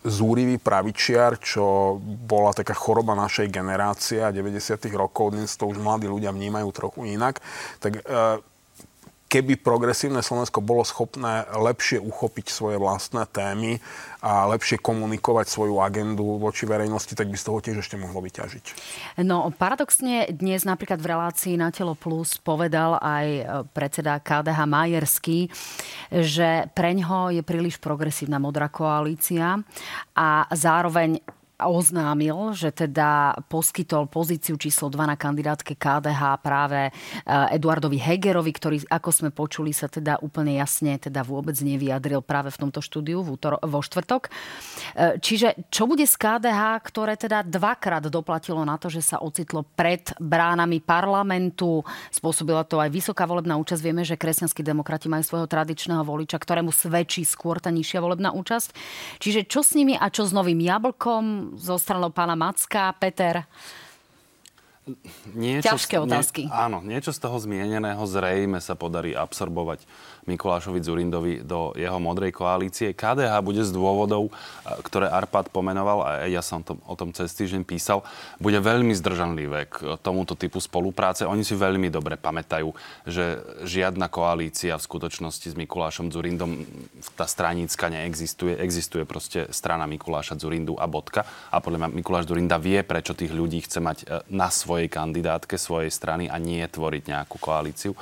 [0.02, 4.90] zúrivý pravičiar, čo bola taká choroba našej generácie a 90.
[4.98, 7.38] rokov, dnes to už mladí ľudia vnímajú trochu inak,
[7.78, 8.42] tak e,
[9.34, 13.82] keby progresívne Slovensko bolo schopné lepšie uchopiť svoje vlastné témy
[14.22, 18.66] a lepšie komunikovať svoju agendu voči verejnosti, tak by z toho tiež ešte mohlo vyťažiť.
[19.26, 25.50] No paradoxne dnes napríklad v relácii na Telo Plus povedal aj e, predseda KDH Majerský,
[26.14, 29.58] že preňho je príliš progresívna modrá koalícia
[30.14, 31.18] a zároveň
[31.68, 38.78] oznámil, že teda poskytol pozíciu číslo 2 na kandidátke KDH práve eh, Eduardovi Hegerovi, ktorý,
[38.88, 43.36] ako sme počuli, sa teda úplne jasne teda vôbec nevyjadril práve v tomto štúdiu v
[43.36, 44.28] útor- vo štvrtok.
[44.28, 49.64] Eh, čiže čo bude z KDH, ktoré teda dvakrát doplatilo na to, že sa ocitlo
[49.64, 51.82] pred bránami parlamentu,
[52.14, 53.82] spôsobila to aj vysoká volebná účasť.
[53.82, 58.76] Vieme, že kresťanskí demokrati majú svojho tradičného voliča, ktorému svedčí skôr tá nižšia volebná účasť.
[59.20, 62.94] Čiže čo s nimi a čo s novým jablkom, zo stranou pána Macka.
[62.98, 63.46] Peter?
[65.32, 66.52] Niečo, Ťažké otázky.
[66.52, 69.88] Nie, áno, niečo z toho zmieneného zrejme sa podarí absorbovať
[70.26, 72.96] Mikulášovi Zurindovi do jeho modrej koalície.
[72.96, 74.32] KDH bude z dôvodov,
[74.86, 78.06] ktoré Arpad pomenoval, a ja som to, o tom cez týždeň písal,
[78.40, 81.28] bude veľmi zdržanlivé k tomuto typu spolupráce.
[81.28, 82.72] Oni si veľmi dobre pamätajú,
[83.04, 86.64] že žiadna koalícia v skutočnosti s Mikulášom Zurindom,
[87.20, 88.56] tá stranícka neexistuje.
[88.60, 91.28] Existuje proste strana Mikuláša Zurindu a bodka.
[91.52, 95.60] A podľa mňa Mikuláš Zurinda vie, prečo tých ľudí chce mať e, na svojej kandidátke
[95.60, 97.94] svojej strany a nie tvoriť nejakú koalíciu.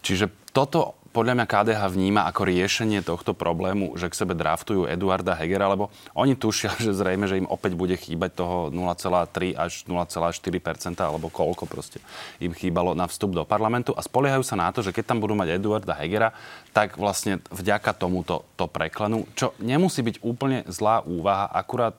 [0.00, 5.34] Čiže toto podľa mňa KDH vníma ako riešenie tohto problému, že k sebe draftujú Eduarda
[5.34, 10.38] Hegera, lebo oni tušia, že zrejme, že im opäť bude chýbať toho 0,3 až 0,4%
[11.02, 11.98] alebo koľko proste
[12.38, 13.90] im chýbalo na vstup do parlamentu.
[13.98, 16.30] A spoliehajú sa na to, že keď tam budú mať Eduarda Hegera,
[16.70, 21.98] tak vlastne vďaka tomuto to preklenú, čo nemusí byť úplne zlá úvaha, akurát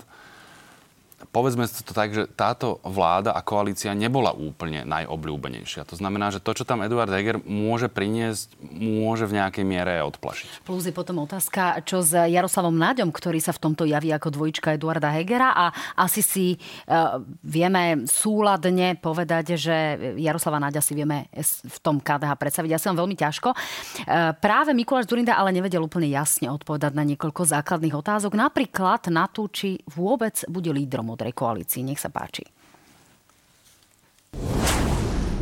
[1.32, 5.88] povedzme to tak, že táto vláda a koalícia nebola úplne najobľúbenejšia.
[5.88, 10.68] To znamená, že to, čo tam Eduard Heger môže priniesť, môže v nejakej miere odplašiť.
[10.68, 14.76] Plus je potom otázka, čo s Jaroslavom Náďom, ktorý sa v tomto javí ako dvojička
[14.76, 15.66] Eduarda Hegera a
[15.96, 19.76] asi si uh, vieme súladne povedať, že
[20.20, 21.32] Jaroslava Náďa si vieme
[21.64, 23.50] v tom KDH predstaviť asi len veľmi ťažko.
[23.56, 29.32] Uh, práve Mikuláš Durinda ale nevedel úplne jasne odpovedať na niekoľko základných otázok, napríklad na
[29.32, 31.86] tú, či vôbec bude lídrom modrej koalícii.
[31.86, 32.42] Nech sa páči.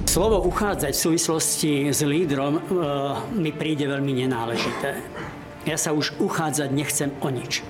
[0.04, 2.62] Slovo uchádzať v súvislosti s lídrom e,
[3.40, 5.00] mi príde veľmi nenáležité.
[5.64, 7.64] Ja sa už uchádzať nechcem o nič.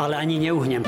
[0.00, 0.80] Ale ani neuhnem.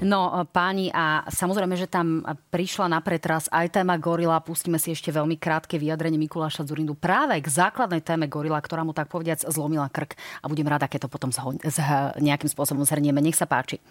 [0.00, 4.40] No, páni, a samozrejme, že tam prišla na pretras aj téma Gorila.
[4.40, 8.96] Pustíme si ešte veľmi krátke vyjadrenie Mikuláša Zurindu práve k základnej téme Gorila, ktorá mu
[8.96, 10.16] tak povediac zlomila krk.
[10.40, 11.82] A budem rada, keď to potom zho- z-
[12.16, 13.20] nejakým spôsobom zhrnieme.
[13.20, 13.82] Nech sa páči.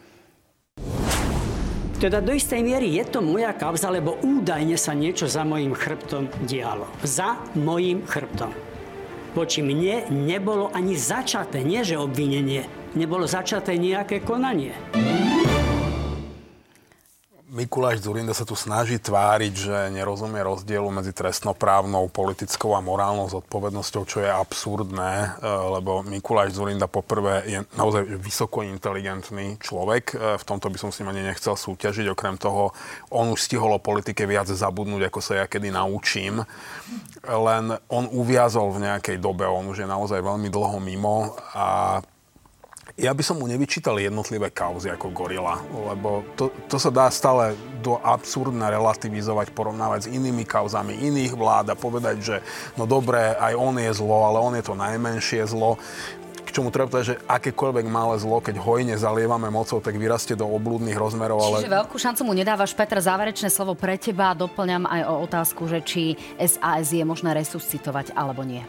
[2.00, 6.32] Teda do istej miery je to moja kauza, lebo údajne sa niečo za mojim chrbtom
[6.48, 6.88] dialo.
[7.04, 8.56] Za mojim chrbtom.
[9.36, 12.66] Voči mne nebolo ani začaté, nie že obvinenie,
[12.96, 14.74] nebolo začaté nejaké konanie.
[17.50, 24.04] Mikuláš Zurinda sa tu snaží tváriť, že nerozumie rozdielu medzi trestnoprávnou, politickou a morálnou zodpovednosťou,
[24.06, 30.14] čo je absurdné, e, lebo Mikuláš Zurinda poprvé je naozaj vysoko inteligentný človek.
[30.14, 32.14] E, v tomto by som s ním ani nechcel súťažiť.
[32.14, 32.70] Okrem toho,
[33.10, 36.46] on už stihol o politike viac zabudnúť, ako sa ja kedy naučím.
[37.26, 41.98] Len on uviazol v nejakej dobe, on už je naozaj veľmi dlho mimo a
[43.00, 47.56] ja by som mu nevyčítal jednotlivé kauzy ako gorila, lebo to, to sa dá stále
[47.80, 52.36] do absurdna relativizovať, porovnávať s inými kauzami iných vlád a povedať, že
[52.76, 55.80] no dobre, aj on je zlo, ale on je to najmenšie zlo
[56.50, 60.50] k čomu treba povedať, že akékoľvek malé zlo, keď hojne zalievame mocou, tak vyrastie do
[60.50, 61.38] oblúdnych rozmerov.
[61.38, 61.62] Ale...
[61.62, 64.34] Čiže veľkú šancu mu nedávaš, Petr, záverečné slovo pre teba.
[64.34, 68.66] Doplňam aj o otázku, že či SAS je možné resuscitovať alebo nie.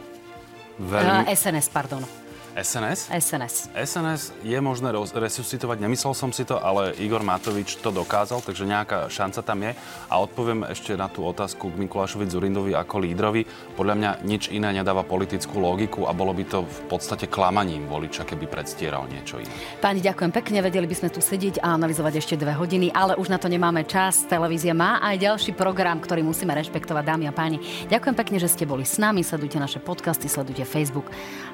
[0.77, 1.25] Veľmi...
[1.25, 2.20] Uh, SNS, pardon.
[2.51, 3.07] SNS?
[3.07, 3.55] SNS.
[3.71, 9.07] SNS je možné resuscitovať, nemyslel som si to, ale Igor Matovič to dokázal, takže nejaká
[9.07, 9.71] šanca tam je.
[10.11, 13.47] A odpoviem ešte na tú otázku k Mikulášovi Zurindovi ako lídrovi.
[13.79, 18.27] Podľa mňa nič iné nedáva politickú logiku a bolo by to v podstate klamaním voliča,
[18.27, 19.51] keby predstieral niečo iné.
[19.79, 23.31] Páni, ďakujem pekne, vedeli by sme tu sedieť a analyzovať ešte dve hodiny, ale už
[23.31, 24.27] na to nemáme čas.
[24.27, 27.63] Televízia má aj ďalší program, ktorý musíme rešpektovať, dámy a páni.
[27.87, 31.07] Ďakujem pekne, že ste boli s nami, sledujte naše podcasty, sledujte Facebook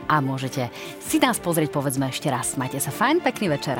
[0.08, 0.72] a môžete
[1.04, 2.56] si nás pozrieť povedzme ešte raz.
[2.56, 3.78] Majte sa fajn, pekný večer.